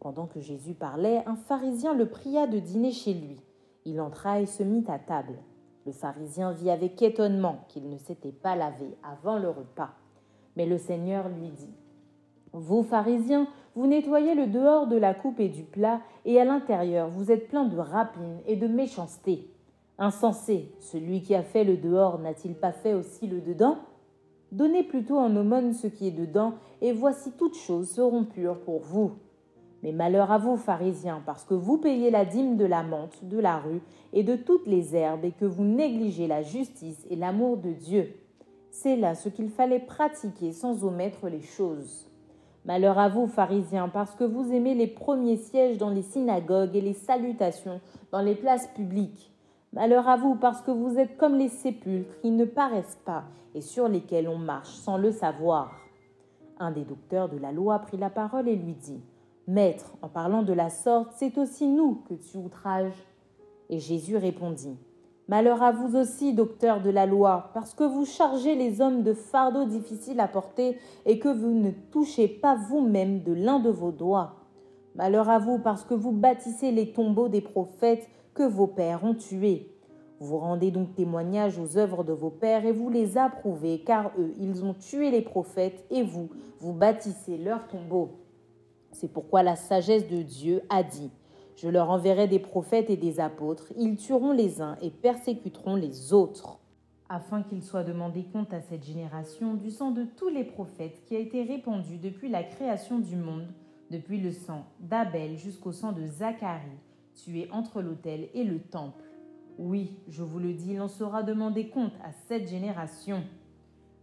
Pendant 0.00 0.26
que 0.26 0.40
Jésus 0.40 0.74
parlait, 0.74 1.22
un 1.26 1.36
pharisien 1.36 1.94
le 1.94 2.08
pria 2.08 2.46
de 2.46 2.58
dîner 2.58 2.92
chez 2.92 3.14
lui. 3.14 3.40
Il 3.84 4.00
entra 4.00 4.40
et 4.40 4.46
se 4.46 4.62
mit 4.62 4.84
à 4.88 4.98
table. 4.98 5.38
Le 5.84 5.92
pharisien 5.92 6.52
vit 6.52 6.70
avec 6.70 7.00
étonnement 7.00 7.64
qu'il 7.68 7.88
ne 7.88 7.98
s'était 7.98 8.32
pas 8.32 8.56
lavé 8.56 8.96
avant 9.04 9.38
le 9.38 9.48
repas. 9.48 9.90
Mais 10.56 10.66
le 10.66 10.78
Seigneur 10.78 11.28
lui 11.28 11.50
dit, 11.50 11.74
Vous, 12.52 12.82
pharisiens, 12.82 13.46
vous 13.74 13.86
nettoyez 13.86 14.34
le 14.34 14.46
dehors 14.46 14.86
de 14.86 14.96
la 14.96 15.12
coupe 15.12 15.40
et 15.40 15.48
du 15.48 15.62
plat, 15.62 16.00
et 16.24 16.40
à 16.40 16.44
l'intérieur 16.44 17.08
vous 17.10 17.30
êtes 17.30 17.48
plein 17.48 17.64
de 17.64 17.78
rapines 17.78 18.38
et 18.46 18.56
de 18.56 18.66
méchanceté. 18.66 19.50
Insensé, 19.98 20.72
celui 20.80 21.22
qui 21.22 21.34
a 21.34 21.42
fait 21.42 21.64
le 21.64 21.76
dehors 21.76 22.18
n'a-t-il 22.18 22.54
pas 22.54 22.72
fait 22.72 22.94
aussi 22.94 23.26
le 23.26 23.40
dedans? 23.40 23.78
Donnez 24.52 24.84
plutôt 24.84 25.18
en 25.18 25.34
aumône 25.36 25.72
ce 25.72 25.86
qui 25.86 26.08
est 26.08 26.12
dedans, 26.12 26.54
et 26.80 26.92
voici 26.92 27.32
toutes 27.32 27.56
choses 27.56 27.90
seront 27.90 28.24
pures 28.24 28.60
pour 28.60 28.80
vous. 28.80 29.12
Mais 29.82 29.92
malheur 29.92 30.30
à 30.30 30.38
vous, 30.38 30.56
pharisiens, 30.56 31.22
parce 31.26 31.44
que 31.44 31.54
vous 31.54 31.78
payez 31.78 32.10
la 32.10 32.24
dîme 32.24 32.56
de 32.56 32.64
la 32.64 32.82
menthe, 32.82 33.24
de 33.24 33.38
la 33.38 33.58
rue 33.58 33.82
et 34.12 34.22
de 34.22 34.36
toutes 34.36 34.66
les 34.66 34.96
herbes, 34.96 35.24
et 35.24 35.32
que 35.32 35.44
vous 35.44 35.64
négligez 35.64 36.26
la 36.26 36.42
justice 36.42 37.06
et 37.10 37.16
l'amour 37.16 37.58
de 37.58 37.72
Dieu. 37.72 38.14
C'est 38.70 38.96
là 38.96 39.14
ce 39.14 39.28
qu'il 39.28 39.48
fallait 39.48 39.80
pratiquer 39.80 40.52
sans 40.52 40.84
omettre 40.84 41.28
les 41.28 41.42
choses. 41.42 42.05
Malheur 42.66 42.98
à 42.98 43.08
vous, 43.08 43.28
pharisiens, 43.28 43.88
parce 43.88 44.16
que 44.16 44.24
vous 44.24 44.52
aimez 44.52 44.74
les 44.74 44.88
premiers 44.88 45.36
sièges 45.36 45.78
dans 45.78 45.90
les 45.90 46.02
synagogues 46.02 46.74
et 46.74 46.80
les 46.80 46.94
salutations 46.94 47.80
dans 48.10 48.20
les 48.20 48.34
places 48.34 48.66
publiques. 48.74 49.32
Malheur 49.72 50.08
à 50.08 50.16
vous, 50.16 50.34
parce 50.34 50.62
que 50.62 50.72
vous 50.72 50.98
êtes 50.98 51.16
comme 51.16 51.36
les 51.36 51.48
sépulcres 51.48 52.18
qui 52.22 52.32
ne 52.32 52.44
paraissent 52.44 53.00
pas 53.04 53.22
et 53.54 53.60
sur 53.60 53.88
lesquels 53.88 54.28
on 54.28 54.38
marche 54.38 54.74
sans 54.74 54.96
le 54.96 55.12
savoir. 55.12 55.76
Un 56.58 56.72
des 56.72 56.82
docteurs 56.82 57.28
de 57.28 57.38
la 57.38 57.52
loi 57.52 57.78
prit 57.78 57.98
la 57.98 58.10
parole 58.10 58.48
et 58.48 58.56
lui 58.56 58.74
dit 58.74 59.00
Maître, 59.46 59.92
en 60.02 60.08
parlant 60.08 60.42
de 60.42 60.52
la 60.52 60.68
sorte, 60.68 61.12
c'est 61.14 61.38
aussi 61.38 61.68
nous 61.68 62.02
que 62.08 62.14
tu 62.14 62.36
outrages. 62.36 63.06
Et 63.70 63.78
Jésus 63.78 64.16
répondit 64.16 64.76
Malheur 65.28 65.60
à 65.60 65.72
vous 65.72 65.96
aussi, 65.96 66.34
docteurs 66.34 66.80
de 66.80 66.90
la 66.90 67.04
loi, 67.04 67.50
parce 67.52 67.74
que 67.74 67.82
vous 67.82 68.04
chargez 68.04 68.54
les 68.54 68.80
hommes 68.80 69.02
de 69.02 69.12
fardeaux 69.12 69.64
difficiles 69.64 70.20
à 70.20 70.28
porter 70.28 70.78
et 71.04 71.18
que 71.18 71.28
vous 71.28 71.52
ne 71.52 71.72
touchez 71.90 72.28
pas 72.28 72.54
vous-même 72.54 73.24
de 73.24 73.32
l'un 73.32 73.58
de 73.58 73.70
vos 73.70 73.90
doigts. 73.90 74.36
Malheur 74.94 75.28
à 75.28 75.40
vous, 75.40 75.58
parce 75.58 75.82
que 75.82 75.94
vous 75.94 76.12
bâtissez 76.12 76.70
les 76.70 76.92
tombeaux 76.92 77.28
des 77.28 77.40
prophètes 77.40 78.08
que 78.34 78.44
vos 78.44 78.68
pères 78.68 79.02
ont 79.02 79.14
tués. 79.14 79.76
Vous 80.20 80.38
rendez 80.38 80.70
donc 80.70 80.94
témoignage 80.94 81.58
aux 81.58 81.76
œuvres 81.76 82.04
de 82.04 82.12
vos 82.12 82.30
pères 82.30 82.64
et 82.64 82.72
vous 82.72 82.88
les 82.88 83.18
approuvez, 83.18 83.80
car 83.80 84.12
eux, 84.18 84.32
ils 84.38 84.64
ont 84.64 84.74
tué 84.74 85.10
les 85.10 85.22
prophètes 85.22 85.84
et 85.90 86.04
vous, 86.04 86.30
vous 86.60 86.72
bâtissez 86.72 87.36
leurs 87.36 87.66
tombeaux. 87.66 88.12
C'est 88.92 89.12
pourquoi 89.12 89.42
la 89.42 89.56
sagesse 89.56 90.06
de 90.08 90.22
Dieu 90.22 90.62
a 90.70 90.84
dit 90.84 91.10
Je 91.56 91.68
leur 91.68 91.88
enverrai 91.88 92.28
des 92.28 92.38
prophètes 92.38 92.90
et 92.90 92.98
des 92.98 93.18
apôtres, 93.18 93.72
ils 93.78 93.96
tueront 93.96 94.32
les 94.32 94.60
uns 94.60 94.76
et 94.82 94.90
persécuteront 94.90 95.74
les 95.74 96.12
autres. 96.12 96.58
Afin 97.08 97.42
qu'il 97.42 97.62
soit 97.62 97.84
demandé 97.84 98.24
compte 98.24 98.52
à 98.52 98.60
cette 98.60 98.84
génération 98.84 99.54
du 99.54 99.70
sang 99.70 99.90
de 99.90 100.04
tous 100.04 100.28
les 100.28 100.44
prophètes 100.44 101.02
qui 101.06 101.16
a 101.16 101.18
été 101.18 101.44
répandu 101.44 101.96
depuis 101.96 102.28
la 102.28 102.42
création 102.42 102.98
du 102.98 103.16
monde, 103.16 103.46
depuis 103.90 104.20
le 104.20 104.32
sang 104.32 104.66
d'Abel 104.80 105.38
jusqu'au 105.38 105.72
sang 105.72 105.92
de 105.92 106.04
Zacharie, 106.06 106.80
tué 107.14 107.48
entre 107.50 107.80
l'autel 107.80 108.28
et 108.34 108.44
le 108.44 108.58
temple. 108.58 109.04
Oui, 109.56 109.96
je 110.08 110.22
vous 110.22 110.38
le 110.38 110.52
dis, 110.52 110.72
il 110.72 110.80
en 110.82 110.88
sera 110.88 111.22
demandé 111.22 111.68
compte 111.68 111.94
à 112.04 112.12
cette 112.28 112.48
génération. 112.48 113.24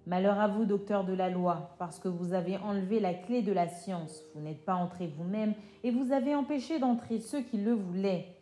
Malheur 0.06 0.38
à 0.38 0.50
vous, 0.50 0.66
docteurs 0.66 1.06
de 1.06 1.14
la 1.14 1.30
loi, 1.30 1.76
parce 1.80 1.98
que 1.98 2.10
vous 2.10 2.34
avez 2.34 2.58
enlevé 2.58 3.00
la 3.00 3.14
clé 3.14 3.42
de 3.42 3.54
la 3.54 3.70
science, 3.70 4.22
vous 4.36 4.42
n'êtes 4.42 4.66
pas 4.66 4.76
entré 4.76 5.08
vous-même, 5.08 5.54
et 5.84 5.92
vous 5.92 6.12
avez 6.12 6.36
empêché 6.36 6.78
d'entrer 6.78 7.20
ceux 7.20 7.42
qui 7.42 7.58
le 7.58 7.72
voulaient. 7.72 8.36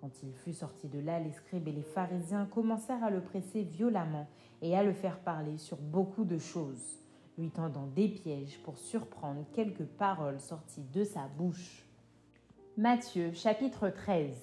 Quand 0.00 0.10
il 0.24 0.32
fut 0.34 0.52
sorti 0.52 0.88
de 0.88 0.98
là, 0.98 1.20
les 1.20 1.30
scribes 1.30 1.68
et 1.68 1.72
les 1.72 1.82
pharisiens 1.82 2.46
commencèrent 2.46 3.04
à 3.04 3.10
le 3.10 3.20
presser 3.20 3.62
violemment 3.62 4.26
et 4.60 4.76
à 4.76 4.82
le 4.82 4.92
faire 4.92 5.20
parler 5.20 5.56
sur 5.56 5.76
beaucoup 5.76 6.24
de 6.24 6.38
choses, 6.38 6.98
lui 7.38 7.50
tendant 7.50 7.86
des 7.94 8.08
pièges 8.08 8.58
pour 8.64 8.76
surprendre 8.76 9.46
quelques 9.52 9.86
paroles 9.86 10.40
sorties 10.40 10.84
de 10.92 11.04
sa 11.04 11.28
bouche. 11.38 11.86
Matthieu 12.76 13.30
chapitre 13.34 13.88
13 13.88 14.36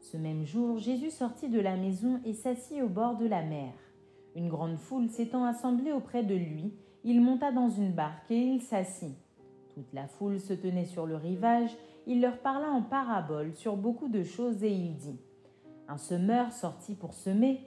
Ce 0.00 0.16
même 0.16 0.44
jour, 0.44 0.78
Jésus 0.78 1.10
sortit 1.10 1.48
de 1.48 1.60
la 1.60 1.76
maison 1.76 2.20
et 2.24 2.32
s'assit 2.32 2.80
au 2.80 2.88
bord 2.88 3.16
de 3.16 3.26
la 3.26 3.42
mer. 3.42 3.72
Une 4.38 4.48
grande 4.48 4.78
foule 4.78 5.08
s'étant 5.08 5.44
assemblée 5.44 5.90
auprès 5.90 6.22
de 6.22 6.36
lui, 6.36 6.72
il 7.02 7.20
monta 7.20 7.50
dans 7.50 7.70
une 7.70 7.90
barque 7.90 8.30
et 8.30 8.38
il 8.38 8.62
s'assit. 8.62 9.16
Toute 9.74 9.92
la 9.92 10.06
foule 10.06 10.38
se 10.38 10.52
tenait 10.52 10.84
sur 10.84 11.06
le 11.06 11.16
rivage, 11.16 11.76
il 12.06 12.20
leur 12.20 12.38
parla 12.38 12.68
en 12.68 12.82
parabole 12.82 13.52
sur 13.56 13.76
beaucoup 13.76 14.06
de 14.06 14.22
choses 14.22 14.62
et 14.62 14.70
il 14.70 14.94
dit 14.94 15.18
Un 15.88 15.98
semeur 15.98 16.52
sortit 16.52 16.94
pour 16.94 17.14
semer. 17.14 17.60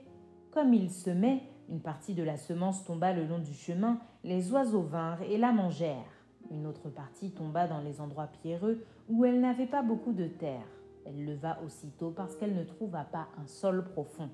Comme 0.50 0.72
il 0.72 0.90
semait, 0.90 1.42
une 1.68 1.82
partie 1.82 2.14
de 2.14 2.22
la 2.22 2.38
semence 2.38 2.86
tomba 2.86 3.12
le 3.12 3.26
long 3.26 3.40
du 3.40 3.52
chemin, 3.52 4.00
les 4.24 4.50
oiseaux 4.50 4.80
vinrent 4.80 5.20
et 5.28 5.36
la 5.36 5.52
mangèrent. 5.52 6.24
Une 6.50 6.66
autre 6.66 6.88
partie 6.88 7.32
tomba 7.32 7.66
dans 7.66 7.82
les 7.82 8.00
endroits 8.00 8.30
pierreux 8.40 8.82
où 9.10 9.26
elle 9.26 9.42
n'avait 9.42 9.66
pas 9.66 9.82
beaucoup 9.82 10.14
de 10.14 10.26
terre. 10.26 10.66
Elle 11.04 11.26
leva 11.26 11.58
aussitôt 11.66 12.12
parce 12.16 12.34
qu'elle 12.34 12.54
ne 12.54 12.64
trouva 12.64 13.04
pas 13.04 13.28
un 13.36 13.46
sol 13.46 13.84
profond. 13.84 14.30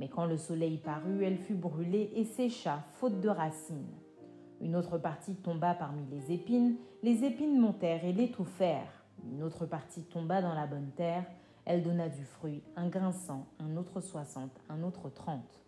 Mais 0.00 0.08
quand 0.08 0.24
le 0.24 0.38
soleil 0.38 0.78
parut, 0.78 1.22
elle 1.24 1.36
fut 1.36 1.54
brûlée 1.54 2.10
et 2.14 2.24
sécha, 2.24 2.82
faute 2.94 3.20
de 3.20 3.28
racines. 3.28 3.92
Une 4.62 4.74
autre 4.74 4.96
partie 4.96 5.34
tomba 5.34 5.74
parmi 5.74 6.06
les 6.10 6.32
épines, 6.32 6.76
les 7.02 7.22
épines 7.26 7.60
montèrent 7.60 8.06
et 8.06 8.14
l'étouffèrent. 8.14 9.04
Une 9.30 9.42
autre 9.42 9.66
partie 9.66 10.04
tomba 10.04 10.40
dans 10.40 10.54
la 10.54 10.66
bonne 10.66 10.90
terre, 10.96 11.26
elle 11.66 11.82
donna 11.82 12.08
du 12.08 12.24
fruit, 12.24 12.62
un 12.76 12.88
grain 12.88 13.12
cent, 13.12 13.46
un 13.58 13.76
autre 13.76 14.00
soixante, 14.00 14.58
un 14.70 14.82
autre 14.84 15.10
trente. 15.10 15.60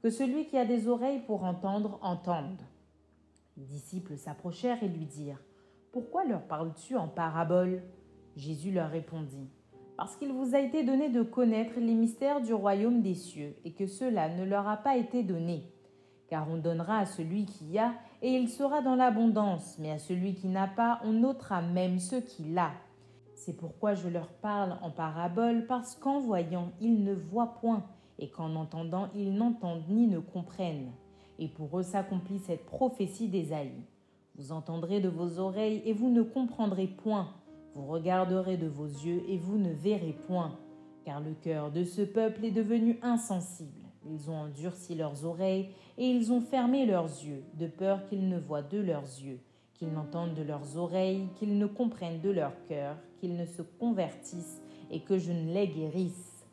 Que 0.00 0.10
celui 0.10 0.46
qui 0.46 0.56
a 0.56 0.64
des 0.64 0.86
oreilles 0.86 1.24
pour 1.26 1.42
entendre, 1.42 1.98
entende. 2.02 2.62
Les 3.56 3.64
disciples 3.64 4.16
s'approchèrent 4.16 4.84
et 4.84 4.88
lui 4.88 5.06
dirent 5.06 5.42
Pourquoi 5.90 6.24
leur 6.24 6.42
parles-tu 6.42 6.94
en 6.94 7.08
parabole? 7.08 7.82
Jésus 8.36 8.70
leur 8.70 8.90
répondit 8.90 9.50
parce 10.02 10.16
qu'il 10.16 10.32
vous 10.32 10.56
a 10.56 10.58
été 10.58 10.82
donné 10.82 11.10
de 11.10 11.22
connaître 11.22 11.78
les 11.78 11.94
mystères 11.94 12.40
du 12.40 12.52
royaume 12.52 13.02
des 13.02 13.14
cieux, 13.14 13.54
et 13.64 13.70
que 13.70 13.86
cela 13.86 14.28
ne 14.28 14.42
leur 14.44 14.66
a 14.66 14.76
pas 14.76 14.96
été 14.96 15.22
donné. 15.22 15.62
Car 16.26 16.50
on 16.50 16.56
donnera 16.56 16.98
à 16.98 17.06
celui 17.06 17.44
qui 17.44 17.78
a, 17.78 17.92
et 18.20 18.32
il 18.32 18.48
sera 18.48 18.82
dans 18.82 18.96
l'abondance, 18.96 19.78
mais 19.78 19.92
à 19.92 19.98
celui 19.98 20.34
qui 20.34 20.48
n'a 20.48 20.66
pas, 20.66 21.00
on 21.04 21.22
ôtera 21.22 21.62
même 21.62 22.00
ce 22.00 22.16
qu'il 22.16 22.58
a. 22.58 22.72
C'est 23.36 23.56
pourquoi 23.56 23.94
je 23.94 24.08
leur 24.08 24.26
parle 24.26 24.76
en 24.82 24.90
parabole, 24.90 25.66
parce 25.68 25.94
qu'en 25.94 26.18
voyant, 26.18 26.72
ils 26.80 27.04
ne 27.04 27.14
voient 27.14 27.54
point, 27.60 27.84
et 28.18 28.28
qu'en 28.28 28.56
entendant, 28.56 29.08
ils 29.14 29.32
n'entendent 29.32 29.88
ni 29.88 30.08
ne 30.08 30.18
comprennent. 30.18 30.90
Et 31.38 31.46
pour 31.46 31.78
eux 31.78 31.84
s'accomplit 31.84 32.40
cette 32.40 32.66
prophétie 32.66 33.28
d'Ésaïe. 33.28 33.84
Vous 34.34 34.50
entendrez 34.50 34.98
de 34.98 35.08
vos 35.08 35.38
oreilles, 35.38 35.80
et 35.84 35.92
vous 35.92 36.10
ne 36.10 36.22
comprendrez 36.22 36.88
point 36.88 37.28
vous 37.74 37.86
regarderez 37.86 38.56
de 38.56 38.68
vos 38.68 38.86
yeux 38.86 39.22
et 39.28 39.38
vous 39.38 39.56
ne 39.56 39.72
verrez 39.72 40.14
point, 40.26 40.58
car 41.04 41.20
le 41.20 41.32
cœur 41.32 41.70
de 41.70 41.84
ce 41.84 42.02
peuple 42.02 42.44
est 42.44 42.50
devenu 42.50 42.98
insensible. 43.02 43.80
Ils 44.10 44.30
ont 44.30 44.36
endurci 44.36 44.94
leurs 44.94 45.24
oreilles 45.24 45.68
et 45.96 46.06
ils 46.06 46.32
ont 46.32 46.40
fermé 46.40 46.84
leurs 46.84 47.06
yeux, 47.06 47.44
de 47.58 47.66
peur 47.66 48.04
qu'ils 48.06 48.28
ne 48.28 48.38
voient 48.38 48.62
de 48.62 48.78
leurs 48.78 49.02
yeux, 49.02 49.38
qu'ils 49.74 49.92
n'entendent 49.92 50.34
de 50.34 50.42
leurs 50.42 50.76
oreilles, 50.76 51.28
qu'ils 51.36 51.56
ne 51.56 51.66
comprennent 51.66 52.20
de 52.20 52.30
leur 52.30 52.52
cœur, 52.66 52.96
qu'ils 53.18 53.36
ne 53.36 53.46
se 53.46 53.62
convertissent 53.62 54.60
et 54.90 55.00
que 55.00 55.18
je 55.18 55.32
ne 55.32 55.52
les 55.52 55.68
guérisse. 55.68 56.46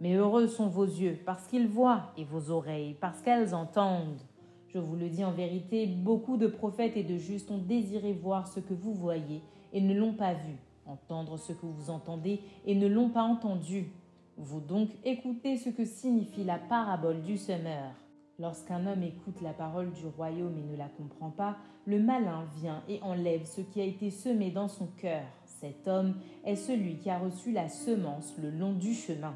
Mais 0.00 0.14
heureux 0.14 0.46
sont 0.46 0.68
vos 0.68 0.84
yeux 0.84 1.18
parce 1.26 1.46
qu'ils 1.48 1.68
voient 1.68 2.12
et 2.16 2.24
vos 2.24 2.50
oreilles 2.50 2.96
parce 3.00 3.20
qu'elles 3.20 3.54
entendent. 3.54 4.22
Je 4.68 4.78
vous 4.78 4.96
le 4.96 5.08
dis 5.08 5.24
en 5.24 5.32
vérité, 5.32 5.86
beaucoup 5.86 6.36
de 6.36 6.46
prophètes 6.46 6.96
et 6.96 7.02
de 7.02 7.16
justes 7.16 7.50
ont 7.50 7.58
désiré 7.58 8.12
voir 8.12 8.46
ce 8.46 8.60
que 8.60 8.74
vous 8.74 8.94
voyez 8.94 9.42
et 9.72 9.80
ne 9.80 9.94
l'ont 9.94 10.14
pas 10.14 10.34
vu, 10.34 10.56
entendre 10.86 11.36
ce 11.36 11.52
que 11.52 11.66
vous 11.66 11.90
entendez 11.90 12.40
et 12.64 12.74
ne 12.74 12.86
l'ont 12.86 13.10
pas 13.10 13.22
entendu. 13.22 13.92
Vous 14.36 14.60
donc 14.60 14.90
écoutez 15.04 15.56
ce 15.56 15.70
que 15.70 15.84
signifie 15.84 16.44
la 16.44 16.58
parabole 16.58 17.22
du 17.22 17.38
semeur. 17.38 17.92
Lorsqu'un 18.38 18.86
homme 18.86 19.02
écoute 19.02 19.40
la 19.40 19.54
parole 19.54 19.92
du 19.92 20.06
royaume 20.06 20.58
et 20.58 20.72
ne 20.72 20.76
la 20.76 20.88
comprend 20.88 21.30
pas, 21.30 21.56
le 21.86 21.98
malin 21.98 22.44
vient 22.60 22.82
et 22.86 23.00
enlève 23.02 23.46
ce 23.46 23.62
qui 23.62 23.80
a 23.80 23.84
été 23.84 24.10
semé 24.10 24.50
dans 24.50 24.68
son 24.68 24.88
cœur. 24.98 25.24
Cet 25.46 25.88
homme 25.88 26.16
est 26.44 26.56
celui 26.56 26.98
qui 26.98 27.08
a 27.08 27.18
reçu 27.18 27.52
la 27.52 27.68
semence 27.68 28.34
le 28.36 28.50
long 28.50 28.74
du 28.74 28.92
chemin. 28.92 29.34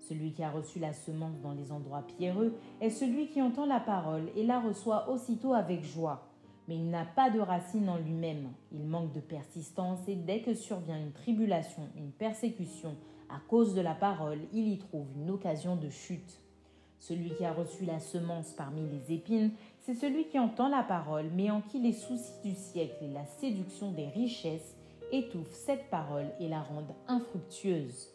Celui 0.00 0.32
qui 0.32 0.42
a 0.42 0.50
reçu 0.50 0.80
la 0.80 0.92
semence 0.92 1.40
dans 1.40 1.52
les 1.52 1.70
endroits 1.70 2.02
pierreux 2.18 2.54
est 2.80 2.90
celui 2.90 3.28
qui 3.28 3.40
entend 3.40 3.66
la 3.66 3.80
parole 3.80 4.28
et 4.34 4.44
la 4.44 4.58
reçoit 4.58 5.08
aussitôt 5.10 5.54
avec 5.54 5.84
joie 5.84 6.33
mais 6.68 6.76
il 6.76 6.90
n'a 6.90 7.04
pas 7.04 7.30
de 7.30 7.40
racine 7.40 7.88
en 7.88 7.98
lui-même. 7.98 8.48
Il 8.72 8.86
manque 8.86 9.12
de 9.12 9.20
persistance 9.20 10.00
et 10.08 10.16
dès 10.16 10.40
que 10.40 10.54
survient 10.54 10.98
une 10.98 11.12
tribulation, 11.12 11.88
une 11.96 12.12
persécution 12.12 12.96
À 13.30 13.40
cause 13.48 13.74
de 13.74 13.80
la 13.80 13.94
parole, 13.94 14.40
il 14.52 14.68
y 14.68 14.78
trouve 14.78 15.06
une 15.16 15.30
occasion 15.30 15.76
de 15.76 15.88
chute. 15.88 16.40
Celui 16.98 17.34
qui 17.34 17.44
a 17.44 17.52
reçu 17.52 17.84
la 17.84 18.00
semence 18.00 18.52
parmi 18.52 18.82
les 18.88 19.14
épines, 19.14 19.50
c'est 19.80 19.94
celui 19.94 20.26
qui 20.28 20.38
entend 20.38 20.68
la 20.68 20.82
parole, 20.82 21.30
mais 21.34 21.50
en 21.50 21.60
qui 21.60 21.80
les 21.80 21.92
soucis 21.92 22.40
du 22.42 22.54
siècle 22.54 22.96
et 23.02 23.12
la 23.12 23.26
séduction 23.26 23.92
des 23.92 24.08
richesses 24.08 24.76
étouffent 25.12 25.52
cette 25.52 25.90
parole 25.90 26.28
et 26.40 26.48
la 26.48 26.62
rendent 26.62 26.94
infructueuse. 27.08 28.08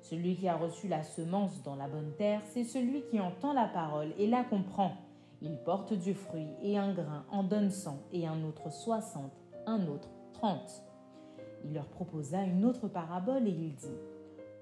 Celui 0.00 0.36
qui 0.36 0.48
a 0.48 0.56
reçu 0.56 0.88
la 0.88 1.02
semence 1.02 1.62
dans 1.62 1.76
la 1.76 1.88
bonne 1.88 2.12
terre, 2.16 2.40
c'est 2.50 2.64
celui 2.64 3.02
qui 3.02 3.20
entend 3.20 3.52
la 3.52 3.68
parole 3.68 4.12
et 4.18 4.26
la 4.26 4.44
comprend. 4.44 4.96
Il 5.44 5.58
porte 5.58 5.92
du 5.92 6.14
fruit 6.14 6.46
et 6.62 6.78
un 6.78 6.92
grain 6.92 7.24
en 7.32 7.42
donne 7.42 7.70
cent 7.70 7.98
et 8.12 8.28
un 8.28 8.44
autre 8.44 8.70
soixante, 8.70 9.32
un 9.66 9.88
autre 9.88 10.08
trente. 10.32 10.84
Il 11.64 11.74
leur 11.74 11.86
proposa 11.86 12.44
une 12.44 12.64
autre 12.64 12.86
parabole 12.86 13.48
et 13.48 13.50
il 13.50 13.74
dit 13.74 13.98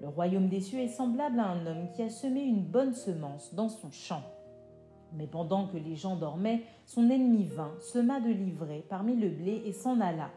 Le 0.01 0.07
royaume 0.07 0.49
des 0.49 0.59
cieux 0.59 0.79
est 0.79 0.87
semblable 0.87 1.39
à 1.39 1.49
un 1.49 1.67
homme 1.67 1.87
qui 1.95 2.01
a 2.01 2.09
semé 2.09 2.41
une 2.41 2.63
bonne 2.63 2.95
semence 2.95 3.53
dans 3.53 3.69
son 3.69 3.91
champ. 3.91 4.23
Mais 5.13 5.27
pendant 5.27 5.67
que 5.67 5.77
les 5.77 5.95
gens 5.95 6.15
dormaient, 6.15 6.63
son 6.87 7.11
ennemi 7.11 7.45
vint, 7.45 7.75
sema 7.79 8.19
de 8.19 8.31
l'ivraie 8.31 8.83
parmi 8.89 9.15
le 9.15 9.29
blé 9.29 9.61
et 9.65 9.73
s'en 9.73 9.99
alla. 10.01 10.31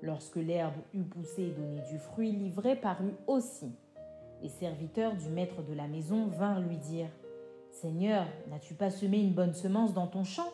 Lorsque 0.00 0.36
l'herbe 0.36 0.80
eut 0.94 1.02
poussé 1.02 1.42
et 1.42 1.50
donné 1.50 1.82
du 1.90 1.98
fruit, 1.98 2.32
l'ivraie 2.32 2.76
parut 2.76 3.14
aussi. 3.26 3.70
Les 4.40 4.48
serviteurs 4.48 5.14
du 5.14 5.28
maître 5.28 5.62
de 5.62 5.74
la 5.74 5.88
maison 5.88 6.26
vinrent 6.28 6.60
lui 6.60 6.78
dire 6.78 7.08
Seigneur, 7.74 8.26
n'as-tu 8.48 8.74
pas 8.74 8.90
semé 8.90 9.18
une 9.18 9.32
bonne 9.32 9.52
semence 9.52 9.94
dans 9.94 10.06
ton 10.06 10.22
champ? 10.22 10.48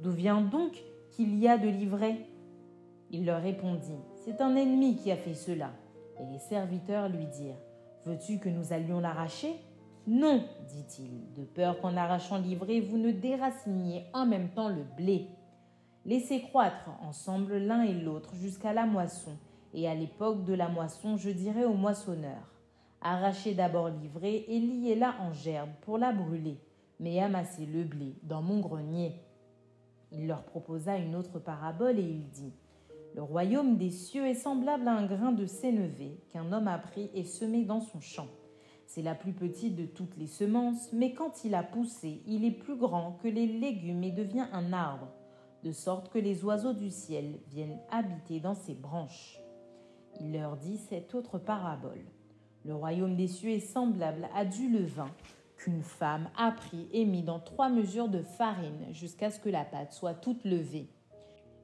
D'où 0.00 0.10
vient 0.10 0.40
donc 0.40 0.82
qu'il 1.12 1.38
y 1.38 1.46
a 1.46 1.56
de 1.56 1.68
l'ivraie? 1.68 2.26
Il 3.10 3.26
leur 3.26 3.40
répondit 3.40 3.94
C'est 4.24 4.40
un 4.40 4.56
ennemi 4.56 4.96
qui 4.96 5.12
a 5.12 5.16
fait 5.16 5.34
cela. 5.34 5.70
Et 6.20 6.32
les 6.32 6.40
serviteurs 6.40 7.08
lui 7.08 7.26
dirent 7.26 7.60
Veux-tu 8.04 8.40
que 8.40 8.48
nous 8.48 8.72
allions 8.72 8.98
l'arracher? 8.98 9.54
Non, 10.08 10.42
dit-il, 10.66 11.32
de 11.34 11.44
peur 11.44 11.80
qu'en 11.80 11.96
arrachant 11.96 12.38
l'ivraie, 12.38 12.80
vous 12.80 12.98
ne 12.98 13.12
déraciniez 13.12 14.06
en 14.12 14.26
même 14.26 14.48
temps 14.48 14.68
le 14.68 14.82
blé. 14.96 15.28
Laissez 16.04 16.40
croître 16.42 16.90
ensemble 17.02 17.56
l'un 17.56 17.82
et 17.82 17.94
l'autre 17.94 18.34
jusqu'à 18.34 18.72
la 18.72 18.84
moisson, 18.84 19.38
et 19.74 19.88
à 19.88 19.94
l'époque 19.94 20.44
de 20.44 20.54
la 20.54 20.68
moisson, 20.68 21.16
je 21.16 21.30
dirai 21.30 21.64
au 21.64 21.74
moissonneur 21.74 22.53
Arrachez 23.06 23.52
d'abord 23.52 23.90
l'ivraie 23.90 24.46
et 24.48 24.58
liez-la 24.58 25.14
en 25.20 25.30
gerbe 25.30 25.68
pour 25.82 25.98
la 25.98 26.10
brûler, 26.10 26.56
mais 26.98 27.20
amassez 27.20 27.66
le 27.66 27.84
blé 27.84 28.14
dans 28.22 28.40
mon 28.40 28.60
grenier. 28.60 29.12
Il 30.10 30.26
leur 30.26 30.42
proposa 30.42 30.96
une 30.96 31.14
autre 31.14 31.38
parabole 31.38 31.98
et 31.98 32.02
il 32.02 32.30
dit 32.30 32.54
Le 33.14 33.22
royaume 33.22 33.76
des 33.76 33.90
cieux 33.90 34.26
est 34.26 34.32
semblable 34.32 34.88
à 34.88 34.94
un 34.94 35.04
grain 35.04 35.32
de 35.32 35.44
sénévé 35.44 36.18
qu'un 36.30 36.50
homme 36.50 36.66
a 36.66 36.78
pris 36.78 37.10
et 37.12 37.24
semé 37.24 37.66
dans 37.66 37.82
son 37.82 38.00
champ. 38.00 38.28
C'est 38.86 39.02
la 39.02 39.14
plus 39.14 39.34
petite 39.34 39.76
de 39.76 39.84
toutes 39.84 40.16
les 40.16 40.26
semences, 40.26 40.90
mais 40.94 41.12
quand 41.12 41.44
il 41.44 41.54
a 41.54 41.62
poussé, 41.62 42.22
il 42.26 42.42
est 42.42 42.52
plus 42.52 42.76
grand 42.76 43.18
que 43.22 43.28
les 43.28 43.46
légumes 43.46 44.02
et 44.02 44.12
devient 44.12 44.46
un 44.50 44.72
arbre, 44.72 45.08
de 45.62 45.72
sorte 45.72 46.08
que 46.08 46.18
les 46.18 46.42
oiseaux 46.42 46.72
du 46.72 46.88
ciel 46.88 47.38
viennent 47.48 47.80
habiter 47.90 48.40
dans 48.40 48.54
ses 48.54 48.74
branches. 48.74 49.38
Il 50.20 50.32
leur 50.32 50.56
dit 50.56 50.78
cette 50.78 51.14
autre 51.14 51.36
parabole. 51.36 52.13
Le 52.64 52.74
royaume 52.74 53.14
des 53.14 53.28
cieux 53.28 53.50
est 53.50 53.60
semblable 53.60 54.28
à 54.34 54.44
du 54.44 54.70
levain 54.70 55.10
qu'une 55.58 55.82
femme 55.82 56.30
a 56.36 56.50
pris 56.50 56.88
et 56.92 57.04
mis 57.04 57.22
dans 57.22 57.38
trois 57.38 57.68
mesures 57.68 58.08
de 58.08 58.22
farine 58.22 58.86
jusqu'à 58.90 59.30
ce 59.30 59.38
que 59.38 59.50
la 59.50 59.64
pâte 59.64 59.92
soit 59.92 60.14
toute 60.14 60.44
levée. 60.44 60.88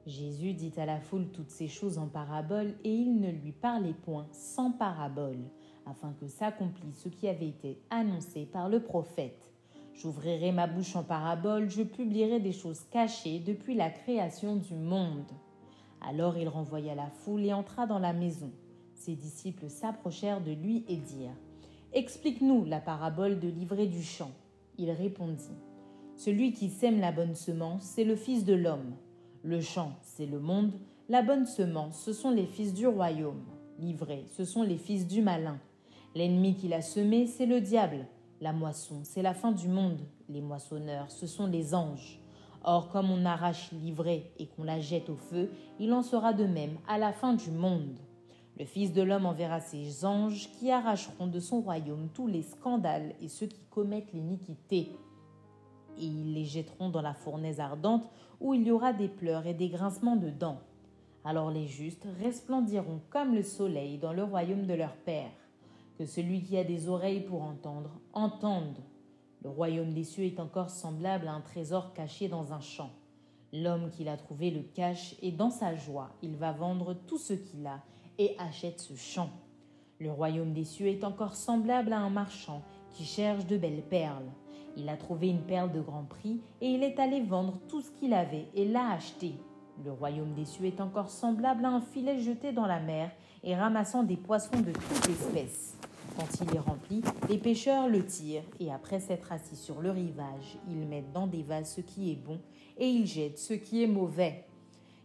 Jésus 0.05 0.53
dit 0.53 0.73
à 0.77 0.85
la 0.85 0.99
foule 0.99 1.29
toutes 1.31 1.49
ces 1.49 1.67
choses 1.67 1.97
en 1.97 2.07
parabole 2.07 2.73
et 2.83 2.93
il 2.93 3.19
ne 3.19 3.31
lui 3.31 3.51
parlait 3.51 3.93
point 3.93 4.27
sans 4.31 4.71
parabole 4.71 5.39
afin 5.85 6.13
que 6.19 6.27
s'accomplisse 6.27 6.99
ce 6.99 7.09
qui 7.09 7.27
avait 7.27 7.49
été 7.49 7.79
annoncé 7.89 8.45
par 8.45 8.69
le 8.69 8.81
prophète. 8.81 9.51
J'ouvrirai 9.93 10.51
ma 10.51 10.67
bouche 10.67 10.95
en 10.95 11.03
parabole, 11.03 11.69
je 11.69 11.83
publierai 11.83 12.39
des 12.39 12.53
choses 12.53 12.83
cachées 12.91 13.39
depuis 13.39 13.75
la 13.75 13.89
création 13.89 14.55
du 14.55 14.75
monde. 14.75 15.31
Alors 16.01 16.37
il 16.37 16.47
renvoya 16.47 16.95
la 16.95 17.09
foule 17.09 17.45
et 17.45 17.53
entra 17.53 17.85
dans 17.85 17.99
la 17.99 18.13
maison. 18.13 18.51
Ses 19.01 19.15
disciples 19.15 19.67
s'approchèrent 19.67 20.41
de 20.41 20.51
lui 20.51 20.85
et 20.87 20.97
dirent 20.97 21.35
Explique-nous 21.91 22.65
la 22.65 22.79
parabole 22.79 23.39
de 23.39 23.47
l'ivraie 23.47 23.87
du 23.87 24.03
champ. 24.03 24.29
Il 24.77 24.91
répondit 24.91 25.57
Celui 26.15 26.53
qui 26.53 26.69
sème 26.69 26.99
la 26.99 27.11
bonne 27.11 27.33
semence, 27.33 27.81
c'est 27.81 28.03
le 28.03 28.15
Fils 28.15 28.45
de 28.45 28.53
l'homme. 28.53 28.93
Le 29.41 29.59
champ, 29.59 29.93
c'est 30.03 30.27
le 30.27 30.39
monde. 30.39 30.73
La 31.09 31.23
bonne 31.23 31.47
semence, 31.47 31.99
ce 31.99 32.13
sont 32.13 32.29
les 32.29 32.45
fils 32.45 32.75
du 32.75 32.85
royaume. 32.85 33.43
L'ivraie, 33.79 34.25
ce 34.37 34.45
sont 34.45 34.61
les 34.61 34.77
fils 34.77 35.07
du 35.07 35.23
malin. 35.23 35.57
L'ennemi 36.13 36.53
qui 36.53 36.67
l'a 36.67 36.83
semé, 36.83 37.25
c'est 37.25 37.47
le 37.47 37.59
diable. 37.59 38.05
La 38.39 38.53
moisson, 38.53 38.99
c'est 39.01 39.23
la 39.23 39.33
fin 39.33 39.51
du 39.51 39.67
monde. 39.67 40.01
Les 40.29 40.41
moissonneurs, 40.41 41.09
ce 41.09 41.25
sont 41.25 41.47
les 41.47 41.73
anges. 41.73 42.19
Or, 42.63 42.89
comme 42.89 43.09
on 43.09 43.25
arrache 43.25 43.71
l'ivraie 43.71 44.29
et 44.37 44.45
qu'on 44.45 44.63
la 44.63 44.79
jette 44.79 45.09
au 45.09 45.15
feu, 45.15 45.49
il 45.79 45.91
en 45.91 46.03
sera 46.03 46.33
de 46.33 46.45
même 46.45 46.77
à 46.87 46.99
la 46.99 47.13
fin 47.13 47.33
du 47.33 47.49
monde. 47.49 47.97
Le 48.61 48.67
Fils 48.67 48.93
de 48.93 49.01
l'homme 49.01 49.25
enverra 49.25 49.59
ses 49.59 50.05
anges 50.05 50.47
qui 50.51 50.69
arracheront 50.69 51.25
de 51.25 51.39
son 51.39 51.61
royaume 51.61 52.09
tous 52.13 52.27
les 52.27 52.43
scandales 52.43 53.15
et 53.19 53.27
ceux 53.27 53.47
qui 53.47 53.65
commettent 53.71 54.13
l'iniquité. 54.13 54.91
Et 55.97 56.05
ils 56.05 56.35
les 56.35 56.45
jetteront 56.45 56.91
dans 56.91 57.01
la 57.01 57.15
fournaise 57.15 57.59
ardente 57.59 58.07
où 58.39 58.53
il 58.53 58.61
y 58.61 58.69
aura 58.69 58.93
des 58.93 59.07
pleurs 59.07 59.47
et 59.47 59.55
des 59.55 59.69
grincements 59.69 60.15
de 60.15 60.29
dents. 60.29 60.59
Alors 61.25 61.49
les 61.49 61.65
justes 61.65 62.07
resplendiront 62.19 63.01
comme 63.09 63.33
le 63.33 63.41
soleil 63.41 63.97
dans 63.97 64.13
le 64.13 64.23
royaume 64.23 64.67
de 64.67 64.75
leur 64.75 64.93
Père. 64.93 65.31
Que 65.97 66.05
celui 66.05 66.43
qui 66.43 66.55
a 66.55 66.63
des 66.63 66.87
oreilles 66.87 67.21
pour 67.21 67.41
entendre, 67.41 67.99
entende. 68.13 68.77
Le 69.43 69.49
royaume 69.49 69.91
des 69.91 70.03
cieux 70.03 70.25
est 70.25 70.39
encore 70.39 70.69
semblable 70.69 71.27
à 71.27 71.33
un 71.33 71.41
trésor 71.41 71.93
caché 71.93 72.27
dans 72.27 72.53
un 72.53 72.61
champ. 72.61 72.91
L'homme 73.53 73.89
qui 73.89 74.03
l'a 74.03 74.17
trouvé 74.17 74.51
le 74.51 74.61
cache 74.61 75.15
et 75.23 75.31
dans 75.31 75.49
sa 75.49 75.73
joie, 75.73 76.11
il 76.21 76.35
va 76.35 76.51
vendre 76.51 76.93
tout 76.93 77.17
ce 77.17 77.33
qu'il 77.33 77.65
a 77.65 77.81
et 78.21 78.35
achète 78.37 78.79
ce 78.79 78.93
champ. 78.93 79.31
Le 79.99 80.11
royaume 80.11 80.53
des 80.53 80.63
cieux 80.63 80.85
est 80.85 81.03
encore 81.03 81.33
semblable 81.33 81.91
à 81.91 81.97
un 81.97 82.11
marchand 82.11 82.61
qui 82.91 83.03
cherche 83.03 83.47
de 83.47 83.57
belles 83.57 83.81
perles. 83.81 84.29
Il 84.77 84.89
a 84.89 84.95
trouvé 84.95 85.29
une 85.29 85.41
perle 85.41 85.71
de 85.71 85.81
grand 85.81 86.03
prix 86.03 86.39
et 86.61 86.67
il 86.67 86.83
est 86.83 86.99
allé 86.99 87.21
vendre 87.21 87.57
tout 87.67 87.81
ce 87.81 87.89
qu'il 87.89 88.13
avait 88.13 88.45
et 88.53 88.65
l'a 88.65 88.91
acheté. 88.91 89.33
Le 89.83 89.91
royaume 89.91 90.35
des 90.35 90.45
cieux 90.45 90.65
est 90.65 90.81
encore 90.81 91.09
semblable 91.09 91.65
à 91.65 91.69
un 91.69 91.81
filet 91.81 92.19
jeté 92.19 92.51
dans 92.51 92.67
la 92.67 92.79
mer 92.79 93.09
et 93.43 93.55
ramassant 93.55 94.03
des 94.03 94.17
poissons 94.17 94.59
de 94.59 94.71
toute 94.71 95.09
espèce. 95.09 95.75
Quand 96.15 96.27
il 96.41 96.55
est 96.55 96.59
rempli, 96.59 97.01
les 97.27 97.39
pêcheurs 97.39 97.87
le 97.87 98.05
tirent 98.05 98.43
et 98.59 98.71
après 98.71 98.99
s'être 98.99 99.31
assis 99.31 99.55
sur 99.55 99.81
le 99.81 99.89
rivage, 99.89 100.59
ils 100.69 100.85
mettent 100.85 101.11
dans 101.11 101.25
des 101.25 101.41
vases 101.41 101.73
ce 101.73 101.81
qui 101.81 102.11
est 102.11 102.23
bon 102.23 102.39
et 102.77 102.87
ils 102.87 103.07
jettent 103.07 103.39
ce 103.39 103.55
qui 103.55 103.81
est 103.83 103.87
mauvais. 103.87 104.45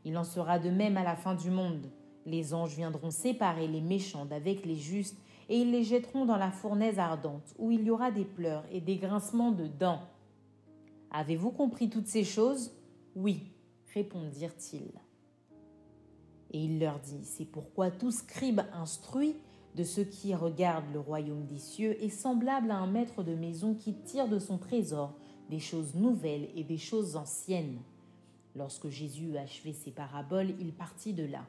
Il 0.05 0.19
en 0.19 0.25
sera 0.25 0.59
de 0.59 0.69
même 0.69 0.99
à 0.99 1.03
la 1.03 1.17
fin 1.17 1.35
du 1.35 1.51
monde. 1.51 1.87
Les 2.27 2.53
anges 2.53 2.75
viendront 2.75 3.11
séparer 3.11 3.69
les 3.69 3.81
méchants 3.81 4.27
d'avec 4.27 4.67
les 4.67 4.77
justes 4.77 5.17
et 5.49 5.59
ils 5.59 5.71
les 5.71 5.85
jetteront 5.85 6.27
dans 6.27 6.37
la 6.37 6.51
fournaise 6.51 6.99
ardente 6.99 7.55
où 7.57 7.71
il 7.71 7.85
y 7.85 7.91
aura 7.91 8.11
des 8.11 8.25
pleurs 8.25 8.65
et 8.73 8.81
des 8.81 8.97
grincements 8.97 9.53
de 9.53 9.69
dents. 9.69 10.03
Avez-vous 11.13 11.53
compris 11.53 11.89
toutes 11.89 12.09
ces 12.09 12.25
choses? 12.25 12.73
Oui, 13.15 13.45
répondirent-ils. 13.95 14.91
Et 16.51 16.65
il 16.65 16.81
leur 16.81 16.99
dit, 16.99 17.23
c'est 17.23 17.45
pourquoi 17.45 17.93
tout 17.93 18.11
scribe 18.11 18.61
instruit 18.73 19.37
de 19.77 19.85
ceux 19.85 20.05
qui 20.05 20.35
regardent 20.35 20.93
le 20.93 21.01
royaume 21.01 21.47
des 21.47 21.59
cieux 21.59 22.03
est 22.03 22.09
semblable 22.09 22.71
à 22.71 22.79
un 22.79 22.87
maître 22.87 23.23
de 23.23 23.35
maison 23.35 23.75
qui 23.75 23.95
tire 23.95 24.29
de 24.29 24.39
son 24.39 24.59
trésor 24.59 25.15
des 25.49 25.61
choses 25.61 25.95
nouvelles 25.95 26.49
et 26.57 26.65
des 26.65 26.79
choses 26.79 27.15
anciennes. 27.15 27.79
Lorsque 28.57 28.89
Jésus 28.89 29.33
eut 29.33 29.37
achevé 29.37 29.73
ses 29.73 29.93
paraboles, 29.93 30.55
il 30.59 30.73
partit 30.73 31.13
de 31.13 31.25
là. 31.25 31.47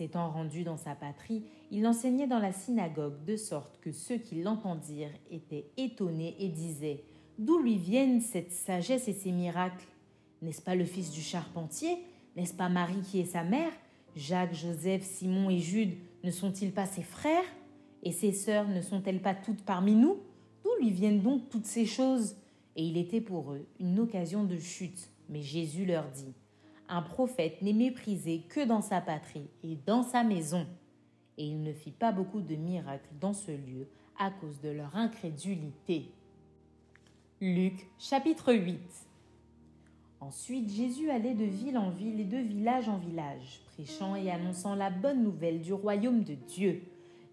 S'étant 0.00 0.30
rendu 0.30 0.64
dans 0.64 0.78
sa 0.78 0.94
patrie, 0.94 1.42
il 1.70 1.86
enseignait 1.86 2.26
dans 2.26 2.38
la 2.38 2.54
synagogue 2.54 3.22
de 3.26 3.36
sorte 3.36 3.78
que 3.82 3.92
ceux 3.92 4.16
qui 4.16 4.40
l'entendirent 4.40 5.12
étaient 5.30 5.66
étonnés 5.76 6.36
et 6.38 6.48
disaient 6.48 7.04
D'où 7.38 7.58
lui 7.58 7.76
viennent 7.76 8.22
cette 8.22 8.50
sagesse 8.50 9.08
et 9.08 9.12
ces 9.12 9.30
miracles? 9.30 9.84
N'est-ce 10.40 10.62
pas 10.62 10.74
le 10.74 10.86
fils 10.86 11.10
du 11.10 11.20
charpentier? 11.20 11.98
N'est-ce 12.34 12.54
pas 12.54 12.70
Marie 12.70 13.02
qui 13.02 13.20
est 13.20 13.26
sa 13.26 13.44
mère? 13.44 13.72
Jacques, 14.16 14.54
Joseph, 14.54 15.02
Simon 15.02 15.50
et 15.50 15.58
Jude 15.58 15.98
ne 16.24 16.30
sont-ils 16.30 16.72
pas 16.72 16.86
ses 16.86 17.02
frères? 17.02 17.44
Et 18.02 18.12
ses 18.12 18.32
sœurs 18.32 18.68
ne 18.70 18.80
sont-elles 18.80 19.20
pas 19.20 19.34
toutes 19.34 19.66
parmi 19.66 19.94
nous? 19.94 20.16
D'où 20.64 20.70
lui 20.80 20.92
viennent 20.92 21.20
donc 21.20 21.50
toutes 21.50 21.66
ces 21.66 21.84
choses? 21.84 22.36
Et 22.74 22.84
il 22.84 22.96
était 22.96 23.20
pour 23.20 23.52
eux 23.52 23.66
une 23.78 24.00
occasion 24.00 24.44
de 24.44 24.56
chute. 24.56 25.10
Mais 25.28 25.42
Jésus 25.42 25.84
leur 25.84 26.08
dit, 26.08 26.32
Un 26.92 27.02
prophète 27.02 27.62
n'est 27.62 27.72
méprisé 27.72 28.42
que 28.48 28.66
dans 28.66 28.80
sa 28.80 29.00
patrie 29.00 29.48
et 29.62 29.78
dans 29.86 30.02
sa 30.02 30.24
maison. 30.24 30.66
Et 31.38 31.46
il 31.46 31.62
ne 31.62 31.72
fit 31.72 31.92
pas 31.92 32.10
beaucoup 32.10 32.40
de 32.40 32.56
miracles 32.56 33.14
dans 33.20 33.32
ce 33.32 33.52
lieu 33.52 33.86
à 34.18 34.32
cause 34.32 34.60
de 34.60 34.70
leur 34.70 34.96
incrédulité. 34.96 36.10
Luc 37.40 37.86
chapitre 37.96 38.52
8 38.52 38.80
Ensuite 40.18 40.68
Jésus 40.68 41.10
allait 41.10 41.34
de 41.34 41.44
ville 41.44 41.78
en 41.78 41.90
ville 41.90 42.18
et 42.18 42.24
de 42.24 42.38
village 42.38 42.88
en 42.88 42.98
village, 42.98 43.60
prêchant 43.72 44.16
et 44.16 44.28
annonçant 44.28 44.74
la 44.74 44.90
bonne 44.90 45.22
nouvelle 45.22 45.60
du 45.60 45.72
royaume 45.72 46.24
de 46.24 46.34
Dieu. 46.34 46.82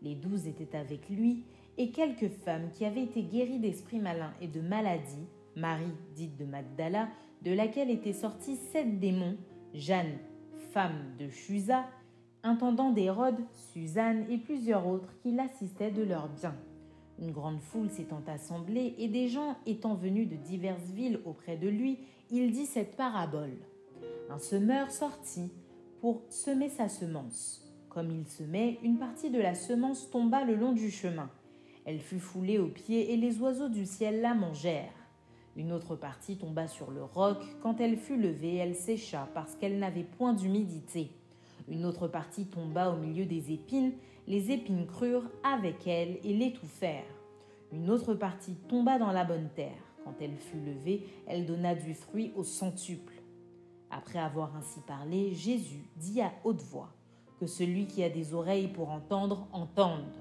Les 0.04 0.14
douze 0.14 0.46
étaient 0.46 0.78
avec 0.78 1.10
lui, 1.10 1.44
et 1.80 1.90
quelques 1.90 2.30
femmes 2.30 2.70
qui 2.74 2.86
avaient 2.86 3.04
été 3.04 3.24
guéries 3.24 3.60
d'esprits 3.60 4.00
malins 4.00 4.34
et 4.40 4.48
de 4.48 4.62
maladies, 4.62 5.28
Marie, 5.56 5.86
dite 6.16 6.38
de 6.38 6.46
Magdala, 6.46 7.10
de 7.44 7.52
laquelle 7.52 7.90
étaient 7.90 8.14
sortis 8.14 8.56
sept 8.56 9.00
démons, 9.00 9.38
Jeanne, 9.74 10.18
femme 10.72 11.16
de 11.20 11.30
Chusa, 11.30 11.86
intendant 12.44 12.92
d'Hérode, 12.92 13.40
Suzanne 13.52 14.26
et 14.30 14.38
plusieurs 14.38 14.88
autres 14.88 15.14
qui 15.22 15.32
l'assistaient 15.32 15.92
de 15.92 16.04
leurs 16.04 16.30
biens. 16.30 16.56
Une 17.20 17.32
grande 17.32 17.60
foule 17.60 17.90
s'étant 17.90 18.24
assemblée 18.28 18.96
et 18.98 19.08
des 19.08 19.28
gens 19.28 19.58
étant 19.66 19.96
venus 19.96 20.30
de 20.30 20.36
diverses 20.36 20.92
villes 20.92 21.20
auprès 21.26 21.58
de 21.58 21.68
lui, 21.68 22.00
il 22.30 22.52
dit 22.52 22.66
cette 22.66 22.96
parabole. 22.96 23.58
Un 24.30 24.40
semeur 24.40 24.92
sortit 24.92 25.52
pour 26.02 26.22
semer 26.30 26.70
sa 26.70 26.90
semence. 26.90 27.64
Comme 27.90 28.12
il 28.12 28.28
semait, 28.28 28.78
une 28.84 28.98
partie 28.98 29.32
de 29.32 29.40
la 29.40 29.56
semence 29.56 30.10
tomba 30.12 30.44
le 30.44 30.56
long 30.56 30.74
du 30.74 30.92
chemin. 30.92 31.30
Elle 31.86 32.00
fut 32.00 32.20
foulée 32.20 32.60
aux 32.60 32.68
pieds 32.68 33.14
et 33.14 33.18
les 33.18 33.40
oiseaux 33.40 33.70
du 33.70 33.86
ciel 33.86 34.22
la 34.22 34.34
mangèrent. 34.34 34.94
Une 35.58 35.72
autre 35.72 35.96
partie 35.96 36.38
tomba 36.38 36.68
sur 36.68 36.92
le 36.92 37.04
roc. 37.04 37.40
Quand 37.64 37.82
elle 37.82 37.98
fut 37.98 38.16
levée, 38.16 38.58
elle 38.58 38.76
sécha 38.76 39.28
parce 39.34 39.56
qu'elle 39.56 39.80
n'avait 39.80 40.04
point 40.04 40.34
d'humidité. 40.34 41.10
Une 41.68 41.84
autre 41.84 42.08
partie 42.08 42.46
tomba 42.46 42.92
au 42.92 42.98
milieu 42.98 43.26
des 43.26 43.52
épines. 43.52 43.94
Les 44.28 44.52
épines 44.52 44.86
crurent 44.86 45.30
avec 45.44 45.88
elle 45.88 46.20
et 46.24 46.34
l'étouffèrent. 46.34 47.04
Une 47.74 47.90
autre 47.90 48.14
partie 48.14 48.54
tomba 48.70 49.00
dans 49.00 49.12
la 49.12 49.26
bonne 49.26 49.50
terre. 49.56 49.82
Quand 50.06 50.14
elle 50.22 50.38
fut 50.38 50.60
levée, 50.60 51.08
elle 51.26 51.48
donna 51.48 51.74
du 51.74 51.96
fruit 51.96 52.32
au 52.36 52.44
centuple. 52.44 53.16
Après 53.90 54.20
avoir 54.20 54.56
ainsi 54.56 54.80
parlé, 54.82 55.34
Jésus 55.34 55.90
dit 55.96 56.22
à 56.22 56.32
haute 56.44 56.62
voix 56.62 56.94
que 57.40 57.48
celui 57.48 57.88
qui 57.88 58.04
a 58.04 58.10
des 58.10 58.36
oreilles 58.36 58.68
pour 58.68 58.90
entendre, 58.90 59.48
entende. 59.52 60.14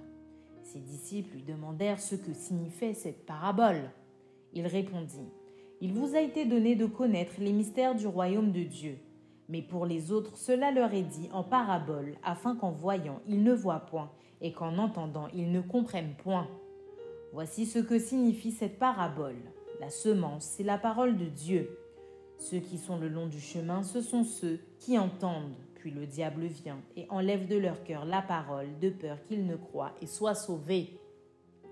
Ses 0.63 0.81
disciples 0.81 1.35
lui 1.35 1.43
demandèrent 1.43 2.01
ce 2.01 2.15
que 2.15 2.33
signifiait 2.33 2.95
cette 2.95 3.27
parabole. 3.27 3.91
Il 4.57 4.67
répondit, 4.67 5.29
Il 5.83 5.93
vous 5.93 6.17
a 6.17 6.21
été 6.23 6.47
donné 6.47 6.77
de 6.77 6.87
connaître 6.87 7.35
les 7.41 7.53
mystères 7.53 7.95
du 7.95 8.07
royaume 8.07 8.53
de 8.53 8.63
Dieu, 8.63 8.97
mais 9.51 9.61
pour 9.61 9.85
les 9.85 10.13
autres 10.13 10.39
cela 10.39 10.73
leur 10.73 10.95
est 10.95 11.03
dit 11.03 11.29
en 11.35 11.45
parabole, 11.45 12.15
afin 12.25 12.57
qu'en 12.57 12.71
voyant 12.71 13.21
ils 13.29 13.43
ne 13.43 13.53
voient 13.53 13.85
point, 13.85 14.11
et 14.41 14.53
qu'en 14.53 14.79
entendant 14.79 15.29
ils 15.35 15.53
ne 15.53 15.61
comprennent 15.61 16.15
point. 16.17 16.49
Voici 17.35 17.67
ce 17.67 17.79
que 17.79 17.99
signifie 17.99 18.51
cette 18.51 18.79
parabole. 18.79 19.37
La 19.79 19.91
semence, 19.91 20.45
c'est 20.45 20.63
la 20.63 20.79
parole 20.79 21.19
de 21.19 21.27
Dieu. 21.27 21.79
Ceux 22.39 22.61
qui 22.61 22.79
sont 22.79 22.97
le 22.97 23.09
long 23.09 23.27
du 23.27 23.41
chemin, 23.41 23.83
ce 23.83 24.01
sont 24.01 24.25
ceux 24.25 24.59
qui 24.79 24.99
entendent, 24.99 25.53
puis 25.75 25.91
le 25.91 26.07
diable 26.07 26.47
vient 26.47 26.81
et 26.97 27.05
enlève 27.11 27.47
de 27.47 27.59
leur 27.59 27.85
cœur 27.85 28.07
la 28.07 28.23
parole, 28.23 28.79
de 28.81 28.89
peur 28.89 29.23
qu'ils 29.29 29.47
ne 29.47 29.57
croient 29.57 29.93
et 30.01 30.07
soient 30.07 30.35
sauvés. 30.35 30.99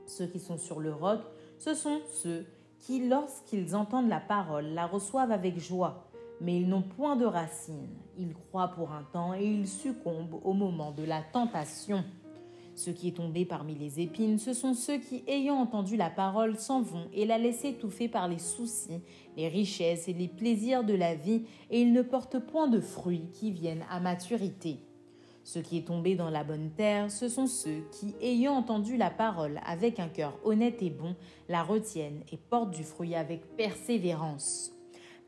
Ceux 0.04 0.26
qui 0.26 0.38
sont 0.38 0.58
sur 0.58 0.80
le 0.80 0.92
roc, 0.92 1.20
ce 1.56 1.72
sont 1.72 2.02
ceux 2.12 2.44
qui, 2.84 3.08
lorsqu'ils 3.08 3.74
entendent 3.74 4.08
la 4.08 4.20
parole, 4.20 4.66
la 4.66 4.86
reçoivent 4.86 5.32
avec 5.32 5.58
joie, 5.58 6.04
mais 6.40 6.56
ils 6.56 6.68
n'ont 6.68 6.82
point 6.82 7.16
de 7.16 7.24
racines. 7.24 7.96
Ils 8.18 8.34
croient 8.34 8.68
pour 8.68 8.92
un 8.92 9.04
temps 9.12 9.34
et 9.34 9.44
ils 9.44 9.68
succombent 9.68 10.40
au 10.44 10.52
moment 10.52 10.92
de 10.92 11.02
la 11.02 11.22
tentation. 11.22 12.04
Ce 12.74 12.90
qui 12.90 13.08
est 13.08 13.16
tombé 13.16 13.44
parmi 13.44 13.74
les 13.74 14.00
épines, 14.00 14.38
ce 14.38 14.52
sont 14.52 14.74
ceux 14.74 14.98
qui, 14.98 15.22
ayant 15.28 15.56
entendu 15.56 15.96
la 15.96 16.10
parole, 16.10 16.56
s'en 16.56 16.82
vont 16.82 17.08
et 17.14 17.24
la 17.24 17.38
laissent 17.38 17.64
étouffer 17.64 18.08
par 18.08 18.28
les 18.28 18.40
soucis, 18.40 19.00
les 19.36 19.48
richesses 19.48 20.08
et 20.08 20.12
les 20.12 20.28
plaisirs 20.28 20.84
de 20.84 20.94
la 20.94 21.14
vie, 21.14 21.44
et 21.70 21.80
ils 21.80 21.92
ne 21.92 22.02
portent 22.02 22.40
point 22.40 22.68
de 22.68 22.80
fruits 22.80 23.30
qui 23.32 23.52
viennent 23.52 23.84
à 23.90 24.00
maturité. 24.00 24.80
Ce 25.44 25.58
qui 25.58 25.78
est 25.78 25.86
tombé 25.86 26.16
dans 26.16 26.30
la 26.30 26.42
bonne 26.42 26.70
terre, 26.70 27.10
ce 27.10 27.28
sont 27.28 27.46
ceux 27.46 27.84
qui, 27.92 28.16
ayant 28.20 28.54
entendu 28.54 28.96
la 28.96 29.10
parole 29.10 29.60
avec 29.64 30.00
un 30.00 30.08
cœur 30.08 30.36
honnête 30.42 30.82
et 30.82 30.90
bon, 30.90 31.14
la 31.48 31.62
retiennent 31.62 32.22
et 32.32 32.36
portent 32.36 32.74
du 32.74 32.82
fruit 32.82 33.14
avec 33.14 33.56
persévérance. 33.56 34.72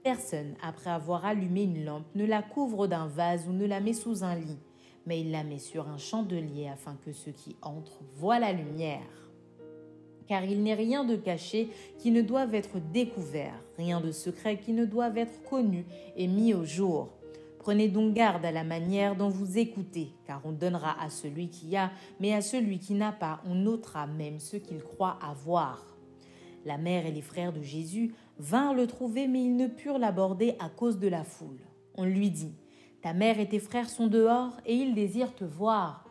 Personne, 0.03 0.55
après 0.63 0.91
avoir 0.91 1.25
allumé 1.25 1.63
une 1.63 1.85
lampe, 1.85 2.07
ne 2.15 2.25
la 2.25 2.43
couvre 2.43 2.87
d'un 2.87 3.07
vase 3.07 3.47
ou 3.49 3.53
ne 3.53 3.67
la 3.67 3.81
met 3.81 3.93
sous 3.93 4.25
un 4.25 4.35
lit 4.35 4.59
mais 5.07 5.21
il 5.21 5.31
la 5.31 5.45
met 5.45 5.59
sur 5.59 5.89
un 5.89 5.99
chandelier 5.99 6.69
afin 6.69 6.97
que 7.05 7.13
ceux 7.13 7.31
qui 7.31 7.57
entrent 7.63 8.03
voient 8.17 8.41
la 8.41 8.53
lumière. 8.53 9.01
Car 10.27 10.45
il 10.45 10.65
n'est 10.65 10.75
rien 10.75 11.05
de 11.05 11.15
caché 11.15 11.69
qui 11.99 12.11
ne 12.11 12.21
doive 12.21 12.55
être 12.55 12.81
découvert, 12.93 13.55
rien 13.79 14.01
de 14.01 14.11
secret 14.11 14.59
qui 14.59 14.73
ne 14.73 14.85
doive 14.85 15.17
être 15.17 15.45
connu 15.45 15.87
et 16.17 16.27
mis 16.27 16.53
au 16.53 16.65
jour. 16.65 17.11
Prenez 17.67 17.89
donc 17.89 18.15
garde 18.15 18.45
à 18.45 18.53
la 18.53 18.63
manière 18.63 19.17
dont 19.17 19.29
vous 19.29 19.59
écoutez, 19.59 20.13
car 20.25 20.41
on 20.45 20.53
donnera 20.53 20.95
à 21.03 21.11
celui 21.11 21.49
qui 21.49 21.77
a, 21.77 21.91
mais 22.21 22.33
à 22.33 22.41
celui 22.41 22.79
qui 22.79 22.95
n'a 22.95 23.11
pas, 23.11 23.41
on 23.45 23.57
notera 23.57 24.07
même 24.07 24.39
ce 24.39 24.57
qu'il 24.57 24.79
croit 24.79 25.19
avoir. 25.21 25.85
La 26.65 26.79
mère 26.79 27.07
et 27.07 27.11
les 27.11 27.23
frères 27.23 27.53
de 27.53 27.63
Jésus 27.63 28.15
vinrent 28.39 28.77
le 28.77 28.87
trouver, 28.87 29.27
mais 29.27 29.43
ils 29.43 29.57
ne 29.57 29.67
purent 29.67 29.99
l'aborder 29.99 30.55
à 30.61 30.69
cause 30.69 31.01
de 31.01 31.09
la 31.09 31.25
foule. 31.25 31.59
On 31.97 32.05
lui 32.05 32.31
dit, 32.31 32.55
ta 33.03 33.13
mère 33.13 33.41
et 33.41 33.49
tes 33.49 33.59
frères 33.59 33.91
sont 33.91 34.07
dehors 34.07 34.53
et 34.65 34.77
ils 34.77 34.95
désirent 34.95 35.35
te 35.35 35.43
voir. 35.45 36.09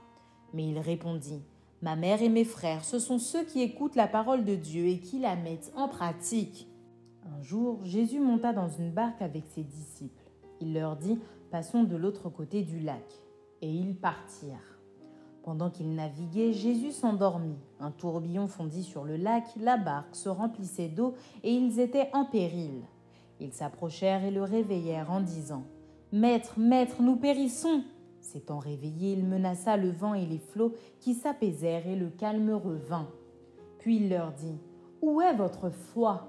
Mais 0.53 0.67
il 0.67 0.79
répondit, 0.79 1.41
Ma 1.81 1.95
mère 1.95 2.21
et 2.21 2.27
mes 2.27 2.43
frères, 2.43 2.83
ce 2.83 2.99
sont 2.99 3.17
ceux 3.17 3.45
qui 3.45 3.61
écoutent 3.61 3.95
la 3.95 4.09
parole 4.09 4.43
de 4.43 4.55
Dieu 4.55 4.87
et 4.87 4.99
qui 4.99 5.19
la 5.19 5.37
mettent 5.37 5.71
en 5.77 5.87
pratique. 5.87 6.67
Un 7.33 7.41
jour, 7.41 7.79
Jésus 7.85 8.19
monta 8.19 8.51
dans 8.51 8.67
une 8.67 8.91
barque 8.91 9.21
avec 9.21 9.45
ses 9.47 9.63
disciples. 9.63 10.21
Il 10.59 10.73
leur 10.73 10.95
dit, 10.97 11.17
Passons 11.51 11.83
de 11.83 11.95
l'autre 11.95 12.29
côté 12.29 12.63
du 12.63 12.79
lac. 12.79 13.05
Et 13.61 13.71
ils 13.71 13.95
partirent. 13.95 14.79
Pendant 15.43 15.69
qu'ils 15.69 15.93
naviguaient, 15.93 16.53
Jésus 16.53 16.91
s'endormit. 16.91 17.59
Un 17.79 17.91
tourbillon 17.91 18.47
fondit 18.47 18.83
sur 18.83 19.03
le 19.03 19.15
lac, 19.15 19.43
la 19.59 19.77
barque 19.77 20.15
se 20.15 20.27
remplissait 20.27 20.87
d'eau 20.87 21.13
et 21.43 21.53
ils 21.53 21.79
étaient 21.79 22.09
en 22.13 22.25
péril. 22.25 22.81
Ils 23.39 23.53
s'approchèrent 23.53 24.23
et 24.23 24.31
le 24.31 24.41
réveillèrent 24.41 25.11
en 25.11 25.21
disant 25.21 25.63
Maître, 26.11 26.55
maître, 26.57 27.01
nous 27.03 27.15
périssons. 27.15 27.83
S'étant 28.21 28.57
réveillé, 28.57 29.13
il 29.13 29.23
menaça 29.23 29.77
le 29.77 29.91
vent 29.91 30.15
et 30.15 30.25
les 30.25 30.39
flots 30.39 30.73
qui 30.99 31.13
s'apaisèrent 31.13 31.87
et 31.87 31.95
le 31.95 32.09
calme 32.09 32.51
revint. 32.51 33.07
Puis 33.77 33.97
il 33.97 34.09
leur 34.09 34.31
dit 34.31 34.57
Où 35.03 35.21
est 35.21 35.35
votre 35.35 35.69
foi? 35.69 36.27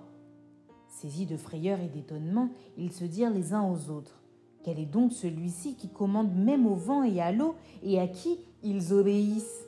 Saisis 0.89 1.25
de 1.25 1.39
frayeur 1.39 1.81
et 1.81 1.89
d'étonnement, 1.89 2.51
ils 2.77 2.93
se 2.93 3.05
dirent 3.05 3.31
les 3.31 3.55
uns 3.55 3.67
aux 3.67 3.91
autres 3.91 4.21
Quel 4.67 4.81
est 4.81 4.85
donc 4.85 5.13
celui-ci 5.13 5.77
qui 5.77 5.89
commande 5.89 6.35
même 6.35 6.67
au 6.67 6.75
vent 6.75 7.05
et 7.05 7.21
à 7.21 7.31
l'eau 7.31 7.55
et 7.85 8.01
à 8.01 8.09
qui 8.09 8.41
ils 8.65 8.93
obéissent? 8.93 9.65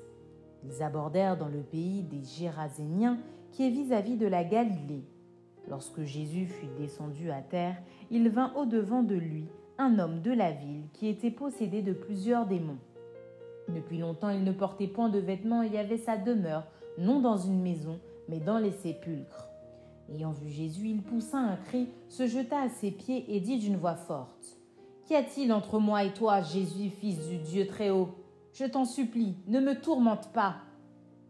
Ils 0.64 0.82
abordèrent 0.82 1.36
dans 1.36 1.46
le 1.46 1.60
pays 1.60 2.02
des 2.02 2.24
Géraséniens 2.24 3.20
qui 3.52 3.64
est 3.64 3.70
vis-à-vis 3.70 4.16
-vis 4.16 4.18
de 4.18 4.26
la 4.26 4.42
Galilée. 4.42 5.04
Lorsque 5.68 6.02
Jésus 6.02 6.46
fut 6.46 6.66
descendu 6.76 7.30
à 7.30 7.42
terre, 7.42 7.80
il 8.10 8.28
vint 8.28 8.52
au-devant 8.56 9.04
de 9.04 9.14
lui 9.14 9.46
un 9.78 10.00
homme 10.00 10.20
de 10.20 10.32
la 10.32 10.50
ville 10.50 10.88
qui 10.92 11.06
était 11.06 11.30
possédé 11.30 11.80
de 11.80 11.92
plusieurs 11.92 12.46
démons. 12.46 12.82
Depuis 13.68 13.98
longtemps 13.98 14.30
il 14.30 14.42
ne 14.42 14.50
portait 14.50 14.88
point 14.88 15.10
de 15.10 15.20
vêtements 15.20 15.62
et 15.62 15.78
avait 15.78 15.98
sa 15.98 16.16
demeure, 16.16 16.66
non 16.98 17.20
dans 17.20 17.36
une 17.36 17.62
maison, 17.62 18.00
mais 18.28 18.40
dans 18.40 18.58
les 18.58 18.72
sépulcres. 18.72 19.48
Ayant 20.12 20.32
vu 20.32 20.50
Jésus, 20.50 20.88
il 20.88 21.02
poussa 21.02 21.38
un 21.38 21.56
cri, 21.56 21.86
se 22.08 22.26
jeta 22.26 22.62
à 22.62 22.68
ses 22.68 22.90
pieds 22.90 23.36
et 23.36 23.38
dit 23.38 23.60
d'une 23.60 23.76
voix 23.76 23.94
forte 23.94 24.57
Qu'y 25.08 25.16
a-t-il 25.16 25.54
entre 25.54 25.78
moi 25.78 26.04
et 26.04 26.12
toi, 26.12 26.42
Jésus, 26.42 26.90
fils 26.90 27.26
du 27.28 27.38
Dieu 27.38 27.66
très 27.66 27.88
haut 27.88 28.10
Je 28.52 28.66
t'en 28.66 28.84
supplie, 28.84 29.36
ne 29.46 29.58
me 29.58 29.80
tourmente 29.80 30.30
pas. 30.34 30.56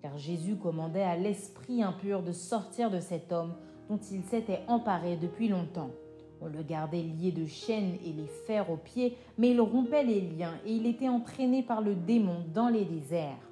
Car 0.03 0.19
Jésus 0.19 0.57
commandait 0.57 1.05
à 1.05 1.17
l'esprit 1.17 1.85
impur 1.85 2.25
de 2.25 2.33
sortir 2.33 2.91
de 2.91 2.99
cet 2.99 3.31
homme 3.31 3.55
dont 3.89 4.01
il 4.11 4.25
s'était 4.25 4.63
emparé 4.67 5.17
depuis 5.17 5.47
longtemps. 5.47 5.93
On 6.41 6.47
le 6.47 6.65
gardait 6.65 7.03
lié 7.03 7.31
de 7.31 7.47
chaînes 7.47 7.95
et 8.05 8.13
les 8.13 8.27
fers 8.49 8.69
aux 8.69 8.77
pieds, 8.77 9.17
mais 9.39 9.51
il 9.51 9.61
rompait 9.61 10.03
les 10.03 10.23
liens 10.23 10.59
et 10.67 10.73
il 10.73 10.85
était 10.85 11.09
entraîné 11.09 11.63
par 11.63 11.81
le 11.81 11.95
démon 11.95 12.45
dans 12.53 12.71
les 12.71 12.85
déserts. 12.85 13.49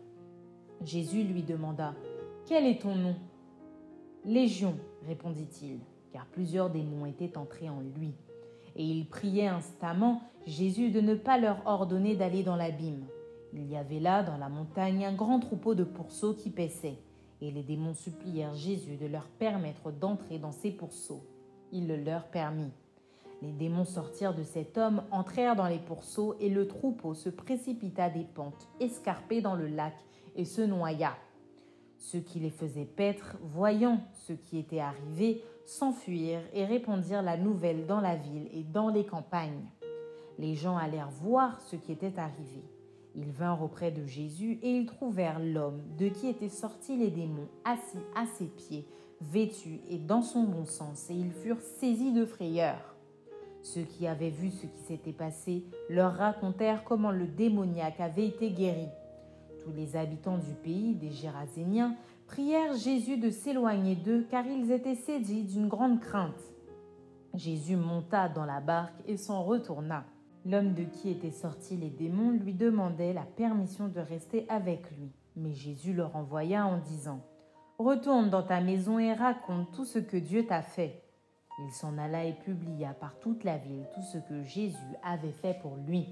Jésus 0.82 1.22
lui 1.22 1.44
demanda 1.44 1.94
Quel 2.46 2.66
est 2.66 2.82
ton 2.82 2.96
nom 2.96 3.14
Légion, 4.24 4.74
répondit-il, 5.06 5.78
car 6.10 6.26
plusieurs 6.26 6.70
démons 6.70 7.06
étaient 7.06 7.38
entrés 7.38 7.68
en 7.68 7.78
lui. 7.96 8.12
Et 8.76 8.84
il 8.84 9.06
priait 9.08 9.48
instamment 9.48 10.22
Jésus 10.46 10.90
de 10.90 11.00
ne 11.00 11.14
pas 11.14 11.38
leur 11.38 11.62
ordonner 11.66 12.14
d'aller 12.14 12.42
dans 12.42 12.56
l'abîme. 12.56 13.04
Il 13.52 13.68
y 13.70 13.76
avait 13.76 14.00
là, 14.00 14.22
dans 14.22 14.36
la 14.36 14.48
montagne, 14.48 15.04
un 15.04 15.14
grand 15.14 15.40
troupeau 15.40 15.74
de 15.74 15.84
pourceaux 15.84 16.34
qui 16.34 16.50
paissaient, 16.50 16.98
et 17.40 17.50
les 17.50 17.62
démons 17.62 17.94
supplièrent 17.94 18.54
Jésus 18.54 18.96
de 18.96 19.06
leur 19.06 19.26
permettre 19.26 19.90
d'entrer 19.90 20.38
dans 20.38 20.52
ces 20.52 20.70
pourceaux 20.70 21.24
il 21.72 21.88
le 21.88 21.96
leur 21.96 22.24
permit. 22.26 22.72
Les 23.42 23.52
démons 23.52 23.84
sortirent 23.84 24.34
de 24.34 24.42
cet 24.42 24.78
homme, 24.78 25.02
entrèrent 25.10 25.56
dans 25.56 25.68
les 25.68 25.78
pourceaux, 25.78 26.36
et 26.40 26.48
le 26.48 26.66
troupeau 26.66 27.14
se 27.14 27.28
précipita 27.28 28.08
des 28.08 28.24
pentes 28.24 28.68
escarpées 28.80 29.42
dans 29.42 29.54
le 29.54 29.66
lac 29.66 29.94
et 30.36 30.44
se 30.44 30.62
noya. 30.62 31.16
Ceux 31.98 32.20
qui 32.20 32.40
les 32.40 32.50
faisaient 32.50 32.84
paître, 32.84 33.36
voyant 33.42 34.00
ce 34.26 34.32
qui 34.32 34.58
était 34.58 34.80
arrivé, 34.80 35.42
s'enfuirent 35.66 36.48
et 36.54 36.64
répandirent 36.64 37.22
la 37.22 37.36
nouvelle 37.36 37.86
dans 37.86 38.00
la 38.00 38.16
ville 38.16 38.48
et 38.52 38.62
dans 38.62 38.88
les 38.88 39.04
campagnes. 39.04 39.66
Les 40.38 40.54
gens 40.54 40.76
allèrent 40.76 41.10
voir 41.10 41.60
ce 41.60 41.76
qui 41.76 41.92
était 41.92 42.18
arrivé. 42.18 42.62
Ils 43.14 43.30
vinrent 43.30 43.62
auprès 43.62 43.90
de 43.90 44.06
Jésus 44.06 44.58
et 44.62 44.70
ils 44.70 44.86
trouvèrent 44.86 45.40
l'homme 45.40 45.82
de 45.98 46.08
qui 46.08 46.28
étaient 46.28 46.48
sortis 46.48 46.96
les 46.96 47.10
démons 47.10 47.48
assis 47.64 47.98
à 48.14 48.26
ses 48.26 48.46
pieds, 48.46 48.86
vêtu 49.20 49.80
et 49.88 49.98
dans 49.98 50.22
son 50.22 50.44
bon 50.44 50.66
sens, 50.66 51.10
et 51.10 51.14
ils 51.14 51.32
furent 51.32 51.60
saisis 51.60 52.12
de 52.12 52.26
frayeur. 52.26 52.94
Ceux 53.62 53.82
qui 53.82 54.06
avaient 54.06 54.30
vu 54.30 54.50
ce 54.50 54.66
qui 54.66 54.78
s'était 54.86 55.12
passé 55.12 55.64
leur 55.88 56.14
racontèrent 56.14 56.84
comment 56.84 57.10
le 57.10 57.26
démoniaque 57.26 58.00
avait 58.00 58.26
été 58.26 58.50
guéri. 58.50 58.86
Tous 59.64 59.72
les 59.72 59.96
habitants 59.96 60.38
du 60.38 60.54
pays 60.62 60.94
des 60.94 61.10
Géraséniens 61.10 61.96
prièrent 62.26 62.76
Jésus 62.76 63.16
de 63.16 63.30
s'éloigner 63.30 63.96
d'eux 63.96 64.26
car 64.30 64.46
ils 64.46 64.72
étaient 64.72 64.94
saisis 64.94 65.44
d'une 65.44 65.68
grande 65.68 66.00
crainte. 66.00 66.54
Jésus 67.34 67.76
monta 67.76 68.28
dans 68.28 68.44
la 68.44 68.60
barque 68.60 69.00
et 69.06 69.16
s'en 69.16 69.42
retourna. 69.42 70.04
L'homme 70.44 70.74
de 70.74 70.84
qui 70.84 71.10
étaient 71.10 71.30
sortis 71.30 71.76
les 71.76 71.90
démons 71.90 72.30
lui 72.30 72.54
demandait 72.54 73.12
la 73.12 73.24
permission 73.24 73.88
de 73.88 74.00
rester 74.00 74.46
avec 74.48 74.90
lui. 74.92 75.12
Mais 75.36 75.52
Jésus 75.52 75.92
leur 75.92 76.16
envoya 76.16 76.66
en 76.66 76.78
disant 76.78 77.20
Retourne 77.78 78.30
dans 78.30 78.42
ta 78.42 78.60
maison 78.60 78.98
et 78.98 79.12
raconte 79.12 79.70
tout 79.72 79.84
ce 79.84 79.98
que 79.98 80.16
Dieu 80.16 80.46
t'a 80.46 80.62
fait. 80.62 81.02
Il 81.58 81.72
s'en 81.72 81.98
alla 81.98 82.24
et 82.24 82.32
publia 82.32 82.94
par 82.94 83.18
toute 83.18 83.44
la 83.44 83.58
ville 83.58 83.86
tout 83.94 84.02
ce 84.02 84.18
que 84.18 84.42
Jésus 84.42 84.76
avait 85.02 85.32
fait 85.32 85.58
pour 85.60 85.76
lui. 85.76 86.06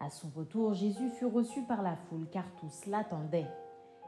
À 0.00 0.10
son 0.10 0.28
retour, 0.36 0.74
Jésus 0.74 1.08
fut 1.10 1.26
reçu 1.26 1.62
par 1.62 1.82
la 1.82 1.96
foule, 1.96 2.26
car 2.30 2.44
tous 2.60 2.86
l'attendaient. 2.86 3.48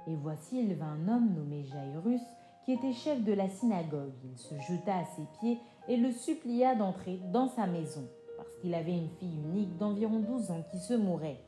Et 0.07 0.14
voici, 0.14 0.61
il 0.61 0.75
vint 0.75 0.87
un 0.87 1.09
homme 1.09 1.35
nommé 1.35 1.64
Jairus, 1.64 2.21
qui 2.64 2.73
était 2.73 2.92
chef 2.92 3.23
de 3.25 3.33
la 3.33 3.49
synagogue. 3.49 4.12
Il 4.25 4.38
se 4.38 4.55
jeta 4.61 4.99
à 4.99 5.05
ses 5.05 5.27
pieds 5.40 5.61
et 5.88 5.97
le 5.97 6.12
supplia 6.12 6.75
d'entrer 6.75 7.21
dans 7.33 7.49
sa 7.49 7.66
maison, 7.66 8.09
parce 8.37 8.55
qu'il 8.57 8.75
avait 8.75 8.97
une 8.97 9.11
fille 9.21 9.38
unique 9.38 9.77
d'environ 9.77 10.21
douze 10.21 10.51
ans 10.51 10.64
qui 10.71 10.79
se 10.79 10.95
mourait. 10.95 11.40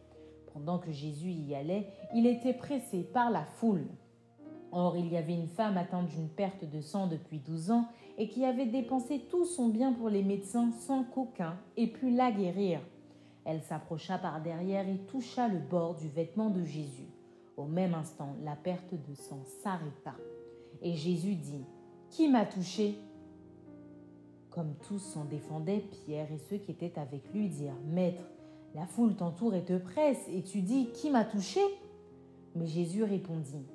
Pendant 0.53 0.79
que 0.79 0.92
Jésus 0.92 1.31
y 1.31 1.55
allait, 1.55 1.88
il 2.14 2.27
était 2.27 2.55
pressé 2.55 3.03
par 3.03 3.31
la 3.31 3.44
foule. 3.44 3.87
Or, 4.73 4.97
il 4.97 5.09
y 5.09 5.16
avait 5.16 5.35
une 5.35 5.49
femme 5.49 5.77
atteinte 5.77 6.09
d'une 6.09 6.29
perte 6.29 6.64
de 6.64 6.81
sang 6.81 7.07
depuis 7.07 7.38
douze 7.38 7.71
ans 7.71 7.87
et 8.18 8.29
qui 8.29 8.44
avait 8.44 8.66
dépensé 8.66 9.21
tout 9.31 9.44
son 9.44 9.68
bien 9.68 9.92
pour 9.92 10.09
les 10.09 10.23
médecins 10.23 10.71
sans 10.73 11.05
qu'aucun 11.05 11.57
ait 11.77 11.87
pu 11.87 12.11
la 12.11 12.31
guérir. 12.33 12.81
Elle 13.44 13.62
s'approcha 13.62 14.18
par 14.18 14.42
derrière 14.42 14.87
et 14.88 14.99
toucha 15.07 15.49
le 15.49 15.59
bord 15.59 15.94
du 15.94 16.09
vêtement 16.09 16.51
de 16.51 16.64
Jésus. 16.64 17.09
Au 17.59 17.64
même 17.64 17.92
instant, 17.92 18.37
la 18.44 18.55
perte 18.55 18.94
de 18.94 19.14
sang 19.14 19.42
s'arrêta. 19.62 20.14
Et 20.81 20.94
Jésus 20.94 21.35
dit, 21.35 21.64
Qui 22.09 22.29
m'a 22.29 22.47
touché? 22.47 22.94
Comme 24.51 24.75
tous 24.87 25.01
s'en 25.01 25.25
défendaient, 25.25 25.81
Pierre 25.81 26.31
et 26.33 26.38
ceux 26.38 26.59
qui 26.59 26.71
étaient 26.71 26.97
avec 26.99 27.33
lui 27.35 27.49
dirent, 27.49 27.75
Maître, 27.85 28.23
la 28.77 28.87
foule 28.87 29.16
t'entoure 29.16 29.55
et 29.55 29.64
te 29.64 29.77
presse, 29.77 30.25
et 30.33 30.42
tu 30.42 30.62
dis, 30.62 30.90
Qui 30.92 31.11
m'a 31.11 31.25
touché? 31.25 31.61
Mais 32.55 32.68
Jésus 32.68 33.03
répondit, 33.03 33.66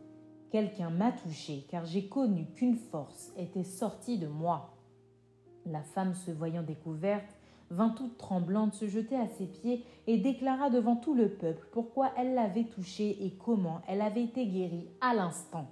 Quelqu'un 0.49 0.89
m'a 0.89 1.11
touché, 1.11 1.65
car 1.67 1.85
j'ai 1.85 2.07
connu 2.07 2.45
qu'une 2.55 2.77
force 2.77 3.33
était 3.37 3.65
sortie 3.65 4.17
de 4.17 4.27
moi. 4.27 4.77
La 5.65 5.81
femme, 5.81 6.13
se 6.13 6.31
voyant 6.31 6.63
découverte, 6.63 7.35
vint 7.73 7.89
toute 7.89 8.17
tremblante 8.17 8.73
se 8.73 8.87
jeter 8.87 9.15
à 9.15 9.27
ses 9.27 9.47
pieds 9.47 9.83
et 10.07 10.17
déclara 10.17 10.69
devant 10.69 10.95
tout 10.95 11.13
le 11.13 11.29
peuple 11.29 11.67
pourquoi 11.71 12.11
elle 12.17 12.35
l'avait 12.35 12.65
touché 12.65 13.25
et 13.25 13.31
comment 13.31 13.81
elle 13.87 14.01
avait 14.01 14.23
été 14.23 14.45
guérie 14.45 14.87
à 15.01 15.13
l'instant. 15.13 15.67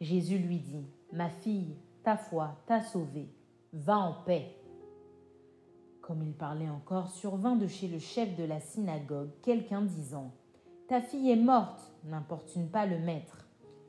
Jésus 0.00 0.38
lui 0.38 0.58
dit, 0.58 0.86
Ma 1.12 1.28
fille, 1.28 1.76
ta 2.02 2.16
foi 2.16 2.56
t'a 2.66 2.80
sauvée, 2.80 3.28
va 3.72 3.98
en 3.98 4.14
paix. 4.24 4.56
Comme 6.02 6.22
il 6.22 6.32
parlait 6.32 6.68
encore, 6.68 7.08
survint 7.08 7.56
de 7.56 7.66
chez 7.66 7.88
le 7.88 7.98
chef 7.98 8.36
de 8.36 8.44
la 8.44 8.60
synagogue 8.60 9.30
quelqu'un 9.42 9.82
disant, 9.82 10.32
Ta 10.88 11.00
fille 11.00 11.30
est 11.30 11.36
morte, 11.36 11.92
n'importune 12.04 12.68
pas 12.68 12.86
le 12.86 12.98
maître. 12.98 13.46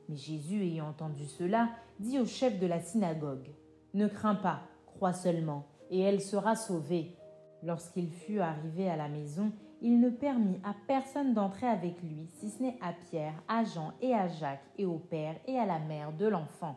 Mais 0.08 0.16
Jésus, 0.16 0.62
ayant 0.62 0.88
entendu 0.88 1.26
cela, 1.26 1.70
dit 1.98 2.18
au 2.18 2.26
chef 2.26 2.58
de 2.58 2.66
la 2.66 2.80
synagogue, 2.80 3.48
Ne 3.94 4.06
crains 4.06 4.36
pas, 4.36 4.60
crois 4.86 5.12
seulement, 5.12 5.66
et 5.90 6.00
elle 6.00 6.20
sera 6.20 6.56
sauvée. 6.56 7.16
Lorsqu'il 7.62 8.10
fut 8.10 8.40
arrivé 8.40 8.90
à 8.90 8.96
la 8.96 9.08
maison, 9.08 9.52
il 9.80 10.00
ne 10.00 10.10
permit 10.10 10.60
à 10.64 10.74
personne 10.86 11.34
d'entrer 11.34 11.66
avec 11.66 12.02
lui, 12.02 12.28
si 12.38 12.50
ce 12.50 12.62
n'est 12.62 12.78
à 12.80 12.92
Pierre, 12.92 13.34
à 13.48 13.64
Jean 13.64 13.92
et 14.00 14.14
à 14.14 14.28
Jacques, 14.28 14.70
et 14.78 14.84
au 14.84 14.98
père 14.98 15.36
et 15.46 15.58
à 15.58 15.66
la 15.66 15.78
mère 15.78 16.12
de 16.12 16.26
l'enfant. 16.26 16.76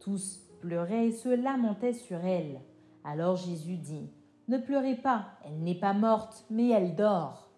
Tous 0.00 0.40
pleuraient 0.60 1.08
et 1.08 1.12
se 1.12 1.28
lamentaient 1.28 1.92
sur 1.92 2.18
elle. 2.18 2.60
Alors 3.04 3.36
Jésus 3.36 3.76
dit, 3.76 4.10
Ne 4.48 4.58
pleurez 4.58 4.96
pas, 4.96 5.26
elle 5.44 5.62
n'est 5.62 5.78
pas 5.78 5.92
morte, 5.92 6.44
mais 6.50 6.68
elle 6.68 6.94
dort. 6.94 7.50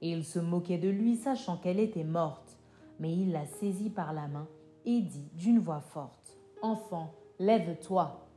Et 0.00 0.10
il 0.10 0.24
se 0.24 0.38
moquait 0.38 0.78
de 0.78 0.88
lui, 0.88 1.16
sachant 1.16 1.56
qu'elle 1.56 1.80
était 1.80 2.04
morte. 2.04 2.58
Mais 3.00 3.12
il 3.12 3.32
la 3.32 3.46
saisit 3.46 3.90
par 3.90 4.12
la 4.12 4.28
main 4.28 4.48
et 4.84 5.00
dit 5.00 5.30
d'une 5.34 5.58
voix 5.58 5.80
forte, 5.80 6.38
Enfant, 6.62 7.12
lève-toi 7.38 8.27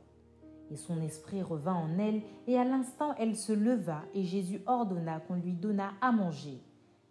et 0.72 0.76
son 0.76 1.00
esprit 1.02 1.42
revint 1.42 1.74
en 1.74 1.98
elle, 1.98 2.22
et 2.46 2.58
à 2.58 2.64
l'instant 2.64 3.14
elle 3.18 3.36
se 3.36 3.52
leva, 3.52 4.02
et 4.14 4.24
Jésus 4.24 4.62
ordonna 4.66 5.20
qu'on 5.20 5.34
lui 5.34 5.52
donnât 5.52 5.92
à 6.00 6.12
manger. 6.12 6.60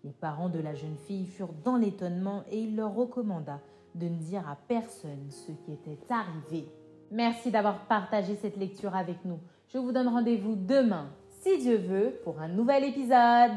Les 0.04 0.12
parents 0.12 0.50
de 0.50 0.60
la 0.60 0.74
jeune 0.74 0.98
fille 1.06 1.28
furent 1.28 1.54
dans 1.64 1.78
l'étonnement, 1.78 2.44
et 2.50 2.60
il 2.60 2.76
leur 2.76 2.96
recommanda 2.96 3.60
de 3.94 4.08
ne 4.08 4.18
dire 4.18 4.48
à 4.50 4.58
personne 4.68 5.30
ce 5.30 5.52
qui 5.52 5.74
était 5.74 6.00
arrivé. 6.10 6.68
Merci 7.12 7.52
d'avoir 7.52 7.86
partagé 7.88 8.36
cette 8.36 8.58
lecture 8.58 8.96
avec 8.96 9.24
nous. 9.26 9.40
Je 9.68 9.78
vous 9.78 9.92
donne 9.92 10.08
rendez-vous 10.08 10.56
demain, 10.56 11.10
si 11.42 11.60
Dieu 11.60 11.78
veut, 11.78 12.20
pour 12.24 12.40
un 12.40 12.48
nouvel 12.48 12.86
épisode. 12.86 13.52